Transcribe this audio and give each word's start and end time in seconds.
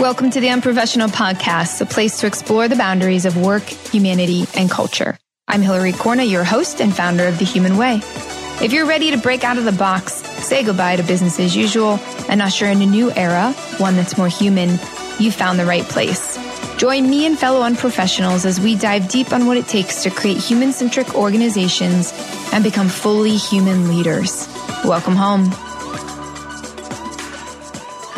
Welcome 0.00 0.30
to 0.30 0.40
the 0.40 0.50
Unprofessional 0.50 1.08
Podcast, 1.08 1.80
a 1.80 1.84
place 1.84 2.20
to 2.20 2.28
explore 2.28 2.68
the 2.68 2.76
boundaries 2.76 3.24
of 3.24 3.36
work, 3.36 3.64
humanity, 3.64 4.46
and 4.54 4.70
culture. 4.70 5.18
I'm 5.48 5.60
Hilary 5.60 5.92
Corna, 5.92 6.22
your 6.22 6.44
host 6.44 6.80
and 6.80 6.94
founder 6.94 7.26
of 7.26 7.40
The 7.40 7.44
Human 7.44 7.76
Way. 7.76 8.00
If 8.62 8.72
you're 8.72 8.86
ready 8.86 9.10
to 9.10 9.18
break 9.18 9.42
out 9.42 9.58
of 9.58 9.64
the 9.64 9.72
box, 9.72 10.14
say 10.14 10.62
goodbye 10.62 10.94
to 10.96 11.02
business 11.02 11.40
as 11.40 11.56
usual, 11.56 11.98
and 12.28 12.40
usher 12.40 12.66
in 12.66 12.80
a 12.80 12.86
new 12.86 13.10
era, 13.10 13.52
one 13.78 13.96
that's 13.96 14.16
more 14.16 14.28
human, 14.28 14.78
you've 15.18 15.34
found 15.34 15.58
the 15.58 15.66
right 15.66 15.82
place. 15.82 16.38
Join 16.76 17.10
me 17.10 17.26
and 17.26 17.36
fellow 17.36 17.62
unprofessionals 17.62 18.46
as 18.46 18.60
we 18.60 18.76
dive 18.76 19.08
deep 19.08 19.32
on 19.32 19.46
what 19.46 19.56
it 19.56 19.66
takes 19.66 20.04
to 20.04 20.10
create 20.10 20.38
human 20.38 20.72
centric 20.72 21.16
organizations 21.16 22.12
and 22.52 22.62
become 22.62 22.88
fully 22.88 23.36
human 23.36 23.88
leaders. 23.88 24.46
Welcome 24.84 25.16
home. 25.16 25.50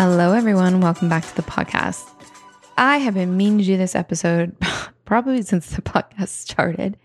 Hello, 0.02 0.32
everyone. 0.32 0.80
Welcome 0.80 1.10
back 1.10 1.26
to 1.26 1.36
the 1.36 1.42
podcast. 1.42 2.08
I 2.78 2.96
have 2.96 3.12
been 3.12 3.36
meaning 3.36 3.58
to 3.58 3.64
do 3.64 3.76
this 3.76 3.94
episode 3.94 4.56
probably 5.04 5.42
since 5.42 5.66
the 5.66 5.82
podcast 5.82 6.28
started, 6.28 6.96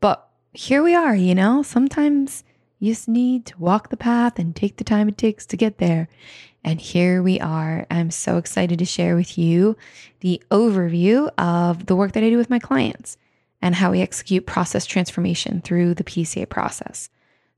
but 0.00 0.30
here 0.54 0.82
we 0.82 0.94
are. 0.94 1.14
You 1.14 1.34
know, 1.34 1.62
sometimes 1.62 2.42
you 2.78 2.94
just 2.94 3.06
need 3.06 3.44
to 3.44 3.58
walk 3.58 3.90
the 3.90 3.98
path 3.98 4.38
and 4.38 4.56
take 4.56 4.78
the 4.78 4.82
time 4.82 5.10
it 5.10 5.18
takes 5.18 5.44
to 5.44 5.58
get 5.58 5.76
there. 5.76 6.08
And 6.64 6.80
here 6.80 7.22
we 7.22 7.38
are. 7.38 7.86
I'm 7.90 8.10
so 8.10 8.38
excited 8.38 8.78
to 8.78 8.86
share 8.86 9.14
with 9.14 9.36
you 9.36 9.76
the 10.20 10.42
overview 10.50 11.30
of 11.36 11.84
the 11.84 11.96
work 11.96 12.12
that 12.12 12.24
I 12.24 12.30
do 12.30 12.38
with 12.38 12.48
my 12.48 12.58
clients 12.58 13.18
and 13.60 13.74
how 13.74 13.90
we 13.90 14.00
execute 14.00 14.46
process 14.46 14.86
transformation 14.86 15.60
through 15.60 15.92
the 15.92 16.04
PDCA 16.04 16.48
process. 16.48 17.10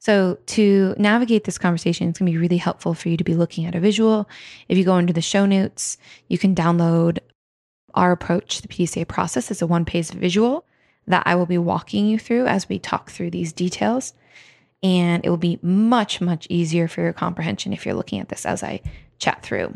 So, 0.05 0.37
to 0.49 0.95
navigate 0.99 1.45
this 1.45 1.57
conversation, 1.57 2.11
it's 2.11 2.19
going 2.19 2.31
to 2.31 2.33
be 2.33 2.37
really 2.37 2.59
helpful 2.59 2.93
for 2.93 3.09
you 3.09 3.17
to 3.17 3.25
be 3.25 3.33
looking 3.33 3.65
at 3.65 3.75
a 3.75 3.81
visual. 3.81 4.29
If 4.69 4.77
you 4.77 4.85
go 4.85 4.99
into 4.99 5.15
the 5.15 5.23
show 5.23 5.47
notes, 5.47 5.97
you 6.29 6.37
can 6.37 6.55
download 6.55 7.21
our 7.95 8.13
approach 8.13 8.61
the 8.61 8.69
PDCA 8.69 9.09
process. 9.09 9.51
It's 9.51 9.63
a 9.63 9.67
one 9.67 9.87
page 9.87 10.11
visual 10.11 10.67
that 11.07 11.23
I 11.25 11.37
will 11.37 11.47
be 11.47 11.57
walking 11.57 12.07
you 12.07 12.19
through 12.19 12.47
as 12.49 12.69
we 12.69 12.79
talk 12.79 13.11
through 13.11 13.31
these 13.31 13.55
details. 13.55 14.13
And 14.83 15.25
it 15.25 15.31
will 15.31 15.39
be 15.39 15.59
much, 15.63 16.21
much 16.21 16.47
easier 16.51 16.87
for 16.87 17.01
your 17.01 17.15
comprehension 17.15 17.73
if 17.73 17.87
you're 17.87 17.95
looking 17.95 18.21
at 18.21 18.29
this 18.29 18.45
as 18.45 18.63
I 18.63 18.83
chat 19.19 19.43
through. 19.43 19.73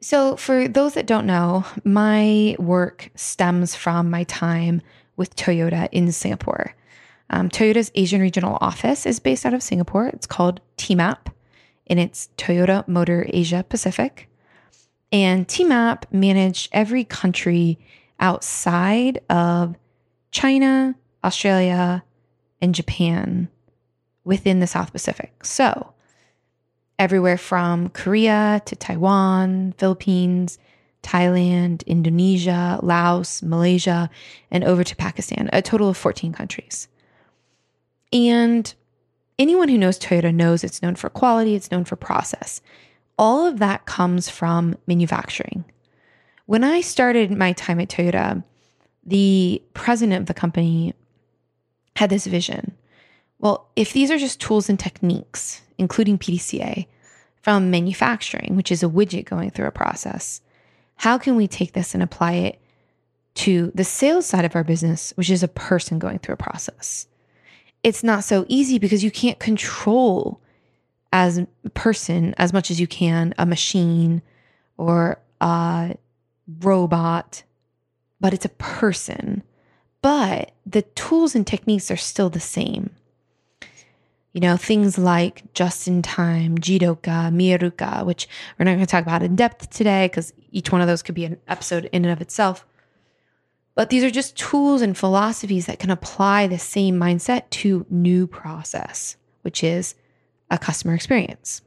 So, 0.00 0.34
for 0.34 0.66
those 0.66 0.94
that 0.94 1.06
don't 1.06 1.26
know, 1.26 1.66
my 1.84 2.56
work 2.58 3.10
stems 3.16 3.74
from 3.74 4.08
my 4.08 4.24
time 4.24 4.80
with 5.14 5.36
Toyota 5.36 5.90
in 5.92 6.10
Singapore. 6.10 6.74
Um, 7.30 7.48
Toyota's 7.48 7.90
Asian 7.94 8.20
regional 8.20 8.58
office 8.60 9.06
is 9.06 9.18
based 9.18 9.44
out 9.44 9.54
of 9.54 9.62
Singapore. 9.62 10.06
It's 10.08 10.26
called 10.26 10.60
TMAP, 10.78 11.18
and 11.88 11.98
it's 11.98 12.28
Toyota 12.36 12.86
Motor 12.86 13.26
Asia 13.28 13.64
Pacific. 13.68 14.28
And 15.12 15.46
TMAP 15.46 16.04
managed 16.12 16.68
every 16.72 17.04
country 17.04 17.78
outside 18.20 19.20
of 19.28 19.76
China, 20.30 20.94
Australia, 21.24 22.04
and 22.60 22.74
Japan 22.74 23.48
within 24.24 24.60
the 24.60 24.66
South 24.66 24.92
Pacific. 24.92 25.44
So, 25.44 25.92
everywhere 26.98 27.38
from 27.38 27.90
Korea 27.90 28.62
to 28.66 28.76
Taiwan, 28.76 29.74
Philippines, 29.78 30.58
Thailand, 31.02 31.86
Indonesia, 31.86 32.80
Laos, 32.82 33.42
Malaysia, 33.42 34.10
and 34.50 34.64
over 34.64 34.82
to 34.82 34.96
Pakistan, 34.96 35.48
a 35.52 35.62
total 35.62 35.88
of 35.88 35.96
14 35.96 36.32
countries. 36.32 36.88
And 38.12 38.72
anyone 39.38 39.68
who 39.68 39.78
knows 39.78 39.98
Toyota 39.98 40.34
knows 40.34 40.64
it's 40.64 40.82
known 40.82 40.94
for 40.94 41.10
quality, 41.10 41.54
it's 41.54 41.70
known 41.70 41.84
for 41.84 41.96
process. 41.96 42.60
All 43.18 43.46
of 43.46 43.58
that 43.58 43.86
comes 43.86 44.28
from 44.28 44.76
manufacturing. 44.86 45.64
When 46.46 46.62
I 46.62 46.80
started 46.80 47.30
my 47.30 47.52
time 47.52 47.80
at 47.80 47.88
Toyota, 47.88 48.44
the 49.04 49.62
president 49.74 50.20
of 50.20 50.26
the 50.26 50.34
company 50.34 50.94
had 51.96 52.10
this 52.10 52.26
vision. 52.26 52.76
Well, 53.38 53.68
if 53.76 53.92
these 53.92 54.10
are 54.10 54.18
just 54.18 54.40
tools 54.40 54.68
and 54.68 54.78
techniques, 54.78 55.62
including 55.78 56.18
PDCA, 56.18 56.86
from 57.42 57.70
manufacturing, 57.70 58.56
which 58.56 58.72
is 58.72 58.82
a 58.82 58.88
widget 58.88 59.24
going 59.24 59.50
through 59.50 59.66
a 59.66 59.72
process, 59.72 60.40
how 60.96 61.16
can 61.18 61.36
we 61.36 61.46
take 61.46 61.72
this 61.72 61.94
and 61.94 62.02
apply 62.02 62.32
it 62.32 62.60
to 63.34 63.70
the 63.74 63.84
sales 63.84 64.26
side 64.26 64.44
of 64.44 64.56
our 64.56 64.64
business, 64.64 65.12
which 65.16 65.30
is 65.30 65.42
a 65.42 65.48
person 65.48 65.98
going 65.98 66.18
through 66.18 66.32
a 66.32 66.38
process? 66.38 67.06
It's 67.86 68.02
not 68.02 68.24
so 68.24 68.44
easy 68.48 68.80
because 68.80 69.04
you 69.04 69.12
can't 69.12 69.38
control 69.38 70.40
as 71.12 71.38
a 71.38 71.46
person 71.72 72.34
as 72.36 72.52
much 72.52 72.68
as 72.68 72.80
you 72.80 72.88
can 72.88 73.32
a 73.38 73.46
machine 73.46 74.22
or 74.76 75.20
a 75.40 75.94
robot, 76.58 77.44
but 78.20 78.34
it's 78.34 78.44
a 78.44 78.48
person. 78.48 79.44
But 80.02 80.50
the 80.66 80.82
tools 80.82 81.36
and 81.36 81.46
techniques 81.46 81.88
are 81.92 81.96
still 81.96 82.28
the 82.28 82.40
same. 82.40 82.90
You 84.32 84.40
know, 84.40 84.56
things 84.56 84.98
like 84.98 85.54
just 85.54 85.86
in 85.86 86.02
time, 86.02 86.58
Jidoka, 86.58 87.30
Mieruka, 87.30 88.04
which 88.04 88.26
we're 88.58 88.64
not 88.64 88.72
going 88.72 88.80
to 88.80 88.86
talk 88.86 89.04
about 89.04 89.22
in 89.22 89.36
depth 89.36 89.70
today 89.70 90.08
because 90.08 90.32
each 90.50 90.72
one 90.72 90.80
of 90.80 90.88
those 90.88 91.04
could 91.04 91.14
be 91.14 91.24
an 91.24 91.38
episode 91.46 91.84
in 91.92 92.04
and 92.04 92.12
of 92.12 92.20
itself. 92.20 92.66
But 93.76 93.90
these 93.90 94.02
are 94.02 94.10
just 94.10 94.36
tools 94.36 94.80
and 94.80 94.96
philosophies 94.96 95.66
that 95.66 95.78
can 95.78 95.90
apply 95.90 96.46
the 96.46 96.58
same 96.58 96.98
mindset 96.98 97.48
to 97.50 97.86
new 97.90 98.26
process, 98.26 99.16
which 99.42 99.62
is 99.62 99.94
a 100.50 100.58
customer 100.58 100.94
experience. 100.94 101.60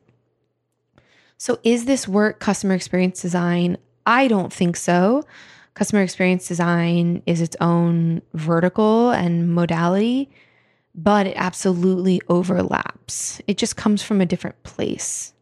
So, 1.37 1.59
is 1.63 1.85
this 1.85 2.07
work 2.07 2.39
customer 2.39 2.73
experience 2.73 3.21
design? 3.21 3.77
I 4.05 4.27
don't 4.27 4.51
think 4.51 4.75
so. 4.75 5.23
Customer 5.75 6.01
experience 6.01 6.47
design 6.47 7.21
is 7.27 7.41
its 7.41 7.55
own 7.61 8.23
vertical 8.33 9.11
and 9.11 9.53
modality, 9.53 10.29
but 10.95 11.27
it 11.27 11.37
absolutely 11.37 12.21
overlaps. 12.27 13.39
It 13.45 13.57
just 13.57 13.77
comes 13.77 14.01
from 14.01 14.19
a 14.19 14.25
different 14.25 14.61
place. 14.63 15.33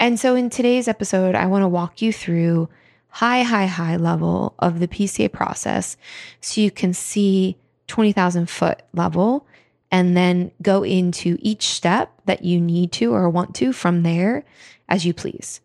And 0.00 0.18
so, 0.18 0.34
in 0.34 0.50
today's 0.50 0.88
episode, 0.88 1.36
I 1.36 1.46
want 1.46 1.62
to 1.62 1.68
walk 1.68 2.02
you 2.02 2.12
through 2.12 2.68
high, 3.10 3.42
high, 3.42 3.66
high 3.66 3.96
level 3.96 4.54
of 4.58 4.80
the 4.80 4.88
PDCA 4.88 5.32
process 5.32 5.96
so 6.40 6.60
you 6.60 6.70
can 6.70 6.94
see 6.94 7.56
20,000 7.88 8.48
foot 8.48 8.82
level 8.92 9.46
and 9.90 10.16
then 10.16 10.52
go 10.62 10.84
into 10.84 11.36
each 11.40 11.66
step 11.66 12.12
that 12.26 12.44
you 12.44 12.60
need 12.60 12.92
to 12.92 13.12
or 13.12 13.28
want 13.28 13.54
to 13.56 13.72
from 13.72 14.02
there 14.02 14.44
as 14.88 15.04
you 15.04 15.12
please. 15.12 15.60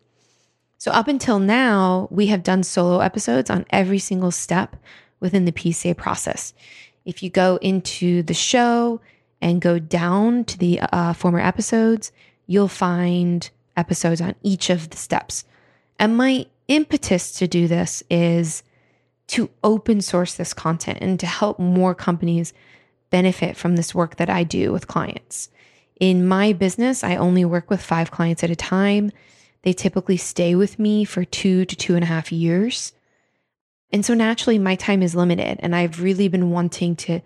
So, 0.78 0.90
up 0.90 1.08
until 1.08 1.38
now, 1.38 2.08
we 2.10 2.26
have 2.26 2.42
done 2.42 2.62
solo 2.62 3.00
episodes 3.00 3.50
on 3.50 3.64
every 3.70 3.98
single 3.98 4.30
step 4.30 4.76
within 5.20 5.44
the 5.44 5.52
PDCA 5.52 5.96
process. 5.96 6.52
If 7.04 7.22
you 7.22 7.30
go 7.30 7.56
into 7.62 8.22
the 8.22 8.34
show 8.34 9.00
and 9.40 9.60
go 9.60 9.78
down 9.78 10.44
to 10.44 10.58
the 10.58 10.80
uh, 10.80 11.12
former 11.12 11.40
episodes, 11.40 12.12
you'll 12.46 12.68
find 12.68 13.48
episodes 13.76 14.20
on 14.20 14.34
each 14.42 14.70
of 14.70 14.90
the 14.90 14.96
steps. 14.96 15.44
And 15.98 16.16
my 16.16 16.46
impetus 16.68 17.32
to 17.32 17.46
do 17.46 17.68
this 17.68 18.02
is 18.10 18.62
to 19.28 19.50
open 19.64 20.00
source 20.00 20.34
this 20.34 20.54
content 20.54 20.98
and 21.00 21.18
to 21.20 21.26
help 21.26 21.58
more 21.58 21.94
companies 21.94 22.52
benefit 23.10 23.56
from 23.56 23.76
this 23.76 23.94
work 23.94 24.16
that 24.16 24.30
I 24.30 24.44
do 24.44 24.72
with 24.72 24.86
clients. 24.86 25.48
In 26.00 26.26
my 26.26 26.52
business, 26.52 27.02
I 27.02 27.16
only 27.16 27.44
work 27.44 27.70
with 27.70 27.82
five 27.82 28.10
clients 28.10 28.44
at 28.44 28.50
a 28.50 28.56
time. 28.56 29.10
They 29.62 29.72
typically 29.72 30.16
stay 30.16 30.54
with 30.54 30.78
me 30.78 31.04
for 31.04 31.24
two 31.24 31.64
to 31.64 31.76
two 31.76 31.94
and 31.94 32.04
a 32.04 32.08
half 32.08 32.30
years. 32.30 32.92
And 33.90 34.04
so 34.04 34.14
naturally, 34.14 34.58
my 34.58 34.74
time 34.74 35.02
is 35.02 35.14
limited. 35.14 35.58
And 35.60 35.74
I've 35.74 36.02
really 36.02 36.28
been 36.28 36.50
wanting 36.50 36.96
to 36.96 37.20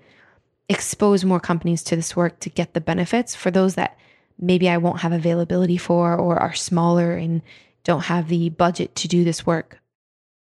expose 0.69 1.25
more 1.25 1.41
companies 1.41 1.83
to 1.83 1.97
this 1.97 2.15
work 2.15 2.39
to 2.41 2.49
get 2.49 2.75
the 2.75 2.81
benefits 2.81 3.35
for 3.35 3.51
those 3.51 3.75
that 3.75 3.99
maybe 4.39 4.69
I 4.69 4.77
won't 4.77 5.01
have 5.01 5.13
availability 5.13 5.77
for 5.77 6.17
or 6.17 6.39
are 6.39 6.55
smaller 6.55 7.15
and 7.15 7.43
don't 7.85 8.05
have 8.05 8.29
the 8.29 8.51
budget 8.51 8.95
to 8.97 9.09
do 9.09 9.25
this 9.25 9.47
work 9.47 9.81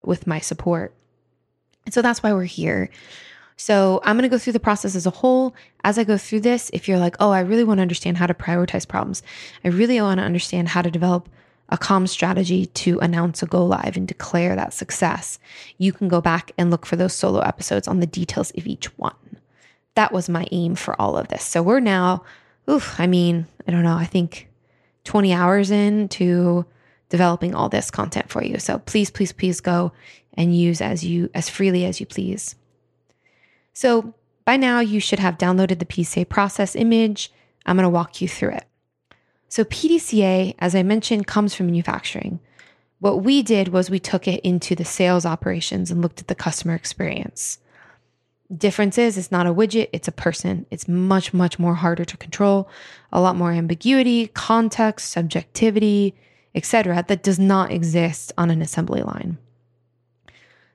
with 0.05 0.27
my 0.27 0.41
support. 0.41 0.95
And 1.85 1.95
so 1.95 2.03
that's 2.03 2.23
why 2.23 2.33
we're 2.33 2.45
here. 2.45 2.91
So 3.57 4.01
I'm 4.05 4.17
going 4.17 4.29
to 4.29 4.35
go 4.35 4.39
through 4.39 4.53
the 4.53 4.61
process 4.61 4.95
as 4.95 5.07
a 5.07 5.11
whole. 5.11 5.55
As 5.83 5.99
I 5.99 6.05
go 6.05 6.19
through 6.19 6.41
this, 6.41 6.71
if 6.73 6.89
you're 6.89 6.99
like, 6.99 7.17
oh, 7.21 7.31
I 7.31 7.41
really 7.41 7.65
want 7.65 7.79
to 7.79 7.83
understand 7.83 8.19
how 8.19 8.27
to 8.27 8.35
prioritize 8.35 8.87
problems, 8.87 9.23
I 9.65 9.69
really 9.69 10.01
want 10.01 10.19
to 10.19 10.25
understand 10.25 10.69
how 10.69 10.83
to 10.83 10.91
develop 10.91 11.29
a 11.69 11.79
calm 11.79 12.07
strategy 12.07 12.67
to 12.67 12.99
announce 13.01 13.43
a 13.43 13.47
go 13.47 13.65
live 13.65 13.97
and 13.97 14.07
declare 14.07 14.55
that 14.55 14.73
success, 14.73 15.39
you 15.79 15.93
can 15.93 16.07
go 16.07 16.21
back 16.21 16.53
and 16.57 16.71
look 16.71 16.87
for 16.87 16.97
those 16.97 17.13
solo 17.13 17.41
episodes 17.41 17.89
on 17.89 18.01
the 18.01 18.07
details 18.07 18.53
of 18.57 18.67
each 18.67 18.87
one. 18.99 19.15
That 19.95 20.13
was 20.13 20.29
my 20.29 20.47
aim 20.53 20.77
for 20.77 21.01
all 21.01 21.17
of 21.17 21.29
this. 21.29 21.43
So 21.43 21.63
we're 21.63 21.81
now, 21.81 22.23
oof, 22.71 23.01
I 23.01 23.07
mean, 23.07 23.47
I 23.67 23.73
don't 23.73 23.83
know, 23.83 23.97
I 23.97 24.05
think 24.05 24.49
20 25.05 25.33
hours 25.33 25.71
into 25.71 26.67
developing 27.09 27.55
all 27.55 27.69
this 27.69 27.91
content 27.91 28.31
for 28.31 28.43
you. 28.43 28.59
So 28.59 28.79
please, 28.79 29.11
please, 29.11 29.33
please 29.33 29.61
go 29.61 29.93
and 30.35 30.57
use 30.57 30.81
as 30.81 31.05
you 31.05 31.31
as 31.35 31.49
freely 31.49 31.85
as 31.85 32.01
you 32.01 32.07
please. 32.07 32.57
So 33.73 34.15
by 34.45 34.57
now 34.57 34.81
you 34.81 35.01
should 35.01 35.19
have 35.19 35.39
downloaded 35.39 35.79
the 35.79 35.85
PDCA 35.85 36.29
process 36.29 36.77
image. 36.77 37.33
I'm 37.65 37.77
going 37.77 37.85
to 37.85 37.91
walk 37.91 38.21
you 38.21 38.29
through 38.29 38.53
it. 38.53 38.65
So 39.49 39.65
PDCA, 39.65 40.55
as 40.59 40.75
I 40.75 40.83
mentioned, 40.83 41.27
comes 41.27 41.55
from 41.55 41.67
manufacturing. 41.67 42.41
What 42.99 43.23
we 43.23 43.43
did 43.43 43.69
was 43.69 43.91
we 43.91 43.99
took 43.99 44.27
it 44.27 44.41
into 44.41 44.75
the 44.75 44.85
sales 44.85 45.27
operations 45.27 45.91
and 45.91 46.01
looked 46.01 46.21
at 46.21 46.29
the 46.29 46.35
customer 46.35 46.75
experience. 46.75 47.59
Difference 48.57 48.97
is 48.97 49.19
it's 49.19 49.33
not 49.33 49.47
a 49.47 49.53
widget, 49.53 49.89
it's 49.93 50.09
a 50.09 50.13
person. 50.13 50.67
It's 50.71 50.87
much, 50.87 51.35
much 51.35 51.59
more 51.59 51.75
harder 51.75 52.05
to 52.05 52.17
control, 52.17 52.69
a 53.13 53.21
lot 53.21 53.37
more 53.37 53.53
ambiguity, 53.53 54.29
context, 54.29 55.11
subjectivity, 55.11 56.15
etc. 56.57 57.05
that 57.07 57.23
does 57.23 57.39
not 57.39 57.71
exist 57.71 58.33
on 58.37 58.51
an 58.51 58.63
assembly 58.63 59.03
line. 59.03 59.39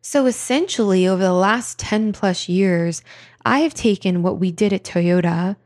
So 0.01 0.25
essentially, 0.25 1.07
over 1.07 1.22
the 1.22 1.33
last 1.33 1.78
10 1.80 2.13
plus 2.13 2.48
years, 2.48 3.04
I 3.45 3.60
have 3.60 3.74
taken 3.74 4.24
what 4.24 4.39
we 4.39 4.51
did 4.51 4.74
at 4.74 4.83
Toyota 4.83 5.57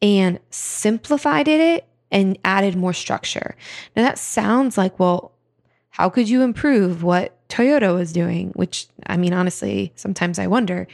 and 0.00 0.40
simplified 0.50 1.48
it 1.48 1.86
and 2.10 2.38
added 2.44 2.76
more 2.76 2.92
structure. 2.92 3.56
Now, 3.96 4.02
that 4.02 4.18
sounds 4.18 4.76
like, 4.76 4.98
well, 4.98 5.32
how 5.90 6.08
could 6.08 6.28
you 6.28 6.42
improve 6.42 7.02
what 7.02 7.36
Toyota 7.48 7.94
was 7.94 8.12
doing? 8.12 8.50
Which, 8.54 8.86
I 9.06 9.16
mean, 9.16 9.32
honestly, 9.32 9.92
sometimes 9.94 10.38
I 10.38 10.46
wonder. 10.46 10.88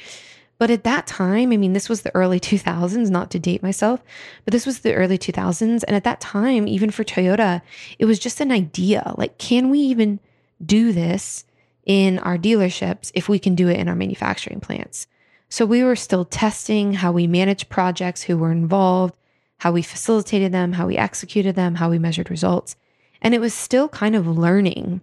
But 0.58 0.70
at 0.70 0.84
that 0.84 1.06
time, 1.06 1.52
I 1.52 1.56
mean, 1.56 1.72
this 1.72 1.88
was 1.88 2.02
the 2.02 2.14
early 2.16 2.40
2000s, 2.40 3.10
not 3.10 3.30
to 3.30 3.38
date 3.38 3.62
myself, 3.62 4.02
but 4.44 4.52
this 4.52 4.66
was 4.66 4.80
the 4.80 4.94
early 4.94 5.16
2000s. 5.16 5.84
And 5.84 5.96
at 5.96 6.04
that 6.04 6.20
time, 6.20 6.66
even 6.66 6.90
for 6.90 7.04
Toyota, 7.04 7.62
it 7.98 8.06
was 8.06 8.18
just 8.18 8.40
an 8.40 8.50
idea 8.50 9.14
like, 9.16 9.38
can 9.38 9.70
we 9.70 9.78
even 9.78 10.18
do 10.64 10.92
this 10.92 11.44
in 11.86 12.18
our 12.18 12.36
dealerships 12.36 13.12
if 13.14 13.28
we 13.28 13.38
can 13.38 13.54
do 13.54 13.68
it 13.68 13.78
in 13.78 13.88
our 13.88 13.94
manufacturing 13.94 14.60
plants? 14.60 15.06
So 15.48 15.64
we 15.64 15.82
were 15.82 15.96
still 15.96 16.24
testing 16.24 16.94
how 16.94 17.12
we 17.12 17.26
managed 17.26 17.68
projects, 17.68 18.24
who 18.24 18.36
were 18.36 18.52
involved, 18.52 19.14
how 19.58 19.72
we 19.72 19.82
facilitated 19.82 20.52
them, 20.52 20.72
how 20.72 20.86
we 20.86 20.96
executed 20.96 21.54
them, 21.54 21.76
how 21.76 21.88
we 21.88 21.98
measured 21.98 22.30
results. 22.30 22.76
And 23.22 23.34
it 23.34 23.40
was 23.40 23.54
still 23.54 23.88
kind 23.88 24.14
of 24.14 24.26
learning. 24.26 25.00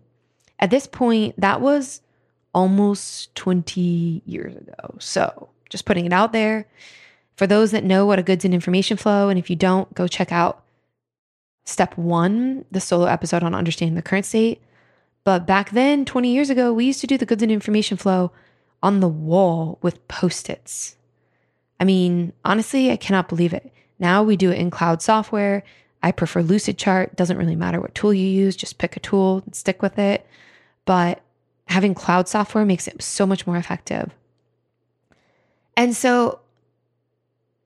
At 0.59 0.69
this 0.69 0.85
point, 0.85 1.39
that 1.39 1.61
was 1.61 2.01
almost 2.55 3.35
20 3.35 4.23
years 4.25 4.55
ago. 4.55 4.95
So 4.97 5.49
just 5.69 5.85
putting 5.85 6.05
it 6.05 6.13
out 6.13 6.31
there. 6.31 6.65
For 7.35 7.45
those 7.45 7.71
that 7.71 7.83
know 7.83 8.05
what 8.05 8.17
a 8.17 8.23
goods 8.23 8.45
and 8.45 8.53
information 8.53 8.95
flow, 8.95 9.27
and 9.27 9.37
if 9.37 9.49
you 9.49 9.57
don't, 9.57 9.93
go 9.93 10.07
check 10.07 10.31
out 10.31 10.63
step 11.65 11.97
one, 11.97 12.63
the 12.71 12.79
solo 12.79 13.05
episode 13.05 13.43
on 13.43 13.53
understanding 13.53 13.95
the 13.95 14.01
current 14.01 14.25
state. 14.25 14.61
But 15.25 15.45
back 15.45 15.71
then, 15.71 16.05
20 16.05 16.33
years 16.33 16.49
ago, 16.49 16.71
we 16.71 16.85
used 16.85 17.01
to 17.01 17.07
do 17.07 17.17
the 17.17 17.25
goods 17.25 17.43
and 17.43 17.51
information 17.51 17.97
flow 17.97 18.31
on 18.81 19.01
the 19.01 19.09
wall 19.09 19.77
with 19.81 20.07
post 20.07 20.49
its. 20.49 20.95
I 21.77 21.83
mean, 21.83 22.31
honestly, 22.45 22.89
I 22.89 22.95
cannot 22.95 23.27
believe 23.27 23.53
it. 23.53 23.69
Now 23.99 24.23
we 24.23 24.37
do 24.37 24.51
it 24.51 24.59
in 24.59 24.69
cloud 24.69 25.01
software. 25.01 25.63
I 26.01 26.13
prefer 26.13 26.41
Lucidchart. 26.41 27.17
Doesn't 27.17 27.37
really 27.37 27.55
matter 27.55 27.81
what 27.81 27.95
tool 27.95 28.13
you 28.13 28.27
use, 28.27 28.55
just 28.55 28.77
pick 28.77 28.95
a 28.95 29.01
tool 29.01 29.41
and 29.45 29.55
stick 29.55 29.81
with 29.81 29.99
it. 29.99 30.25
But 30.85 31.21
having 31.67 31.93
cloud 31.93 32.27
software 32.27 32.65
makes 32.65 32.87
it 32.87 33.01
so 33.01 33.25
much 33.25 33.45
more 33.45 33.57
effective. 33.57 34.11
And 35.75 35.95
so 35.95 36.39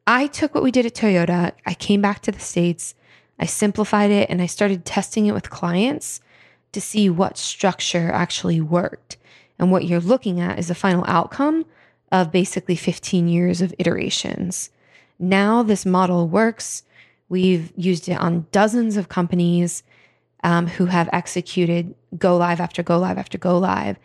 I 0.07 0.27
took 0.27 0.55
what 0.55 0.63
we 0.63 0.71
did 0.71 0.85
at 0.85 0.95
Toyota, 0.95 1.51
I 1.65 1.73
came 1.73 2.01
back 2.01 2.21
to 2.23 2.31
the 2.31 2.39
States, 2.39 2.95
I 3.39 3.45
simplified 3.45 4.11
it, 4.11 4.29
and 4.29 4.41
I 4.41 4.47
started 4.47 4.83
testing 4.83 5.27
it 5.27 5.33
with 5.33 5.49
clients 5.49 6.19
to 6.71 6.81
see 6.81 7.09
what 7.09 7.37
structure 7.37 8.11
actually 8.11 8.61
worked. 8.61 9.17
And 9.57 9.71
what 9.71 9.85
you're 9.85 9.99
looking 9.99 10.39
at 10.39 10.59
is 10.59 10.67
the 10.67 10.75
final 10.75 11.05
outcome 11.07 11.65
of 12.11 12.31
basically 12.31 12.75
15 12.75 13.27
years 13.27 13.61
of 13.61 13.73
iterations. 13.77 14.69
Now, 15.19 15.63
this 15.63 15.85
model 15.85 16.27
works. 16.27 16.83
We've 17.27 17.71
used 17.75 18.09
it 18.09 18.19
on 18.19 18.47
dozens 18.51 18.97
of 18.97 19.09
companies 19.09 19.83
um, 20.43 20.67
who 20.67 20.85
have 20.85 21.09
executed 21.11 21.93
go 22.17 22.37
live 22.37 22.59
after 22.59 22.83
go 22.83 22.97
live 22.97 23.17
after 23.17 23.37
go 23.37 23.57
live. 23.57 23.97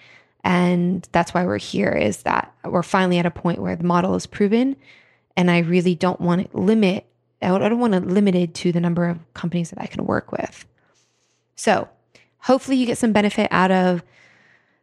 And 0.43 1.09
that's 1.13 1.33
why 1.33 1.45
we're 1.47 1.59
here 1.59 1.93
is 1.93 2.23
that 2.23 2.53
we're 2.65 2.83
finally 2.83 3.19
at 3.19 3.27
a 3.27 3.31
point 3.31 3.61
where 3.61 3.77
the 3.77 3.85
model 3.85 4.15
is 4.15 4.27
proven. 4.27 4.77
And 5.37 5.51
I 5.51 5.59
really 5.59 5.95
don't 5.95 6.21
want 6.21 6.43
it 6.43 6.55
limit, 6.55 7.07
I 7.41 7.49
don't 7.59 7.79
want 7.79 7.95
it 7.95 8.07
limited 8.07 8.55
to 8.57 8.73
the 8.73 8.81
number 8.81 9.09
of 9.09 9.19
companies 9.35 9.71
that 9.71 9.81
I 9.81 9.87
can 9.87 10.07
work 10.07 10.33
with. 10.33 10.67
So 11.57 11.89
hopefully 12.39 12.77
you 12.77 12.87
get 12.87 12.99
some 12.99 13.13
benefit 13.13 13.49
out 13.51 13.71
of 13.71 14.03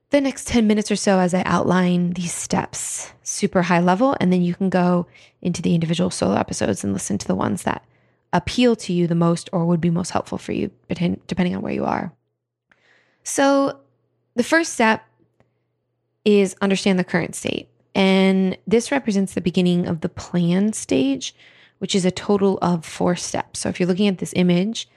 the 0.10 0.22
next 0.22 0.48
10 0.48 0.68
minutes 0.68 0.92
or 0.92 0.96
so 0.96 1.20
as 1.20 1.34
I 1.34 1.42
outline 1.46 2.12
these 2.12 2.34
steps 2.34 3.12
super 3.24 3.62
high 3.62 3.80
level. 3.80 4.16
And 4.20 4.32
then 4.32 4.42
you 4.42 4.54
can 4.54 4.70
go 4.70 5.08
into 5.42 5.62
the 5.62 5.74
individual 5.74 6.10
solo 6.10 6.36
episodes 6.36 6.84
and 6.84 6.94
listen 6.94 7.18
to 7.18 7.28
the 7.28 7.36
ones 7.36 7.64
that 7.64 7.84
appeal 8.34 8.76
to 8.76 8.94
you 8.94 9.08
the 9.08 9.16
most 9.16 9.50
or 9.52 9.66
would 9.66 9.82
be 9.82 9.90
most 9.90 10.12
helpful 10.12 10.38
for 10.38 10.52
you, 10.54 10.72
depending 10.88 11.56
on 11.56 11.62
where 11.62 11.74
you 11.74 11.86
are. 11.86 12.14
So, 13.24 13.80
the 14.36 14.44
first 14.44 14.74
step 14.74 15.04
is 16.24 16.56
understand 16.62 16.98
the 16.98 17.04
current 17.04 17.36
state. 17.36 17.70
And 17.94 18.58
this 18.66 18.92
represents 18.92 19.34
the 19.34 19.42
beginning 19.42 19.88
of 19.88 20.02
the 20.02 20.10
plan 20.10 20.72
stage, 20.74 21.36
which 21.80 21.94
is 21.94 22.06
a 22.06 22.12
total 22.12 22.58
of 22.62 22.86
four 22.86 23.16
steps. 23.16 23.60
So, 23.60 23.70
if 23.70 23.80
you're 23.80 23.88
looking 23.88 24.08
at 24.08 24.20
this 24.20 24.34
image, 24.36 24.88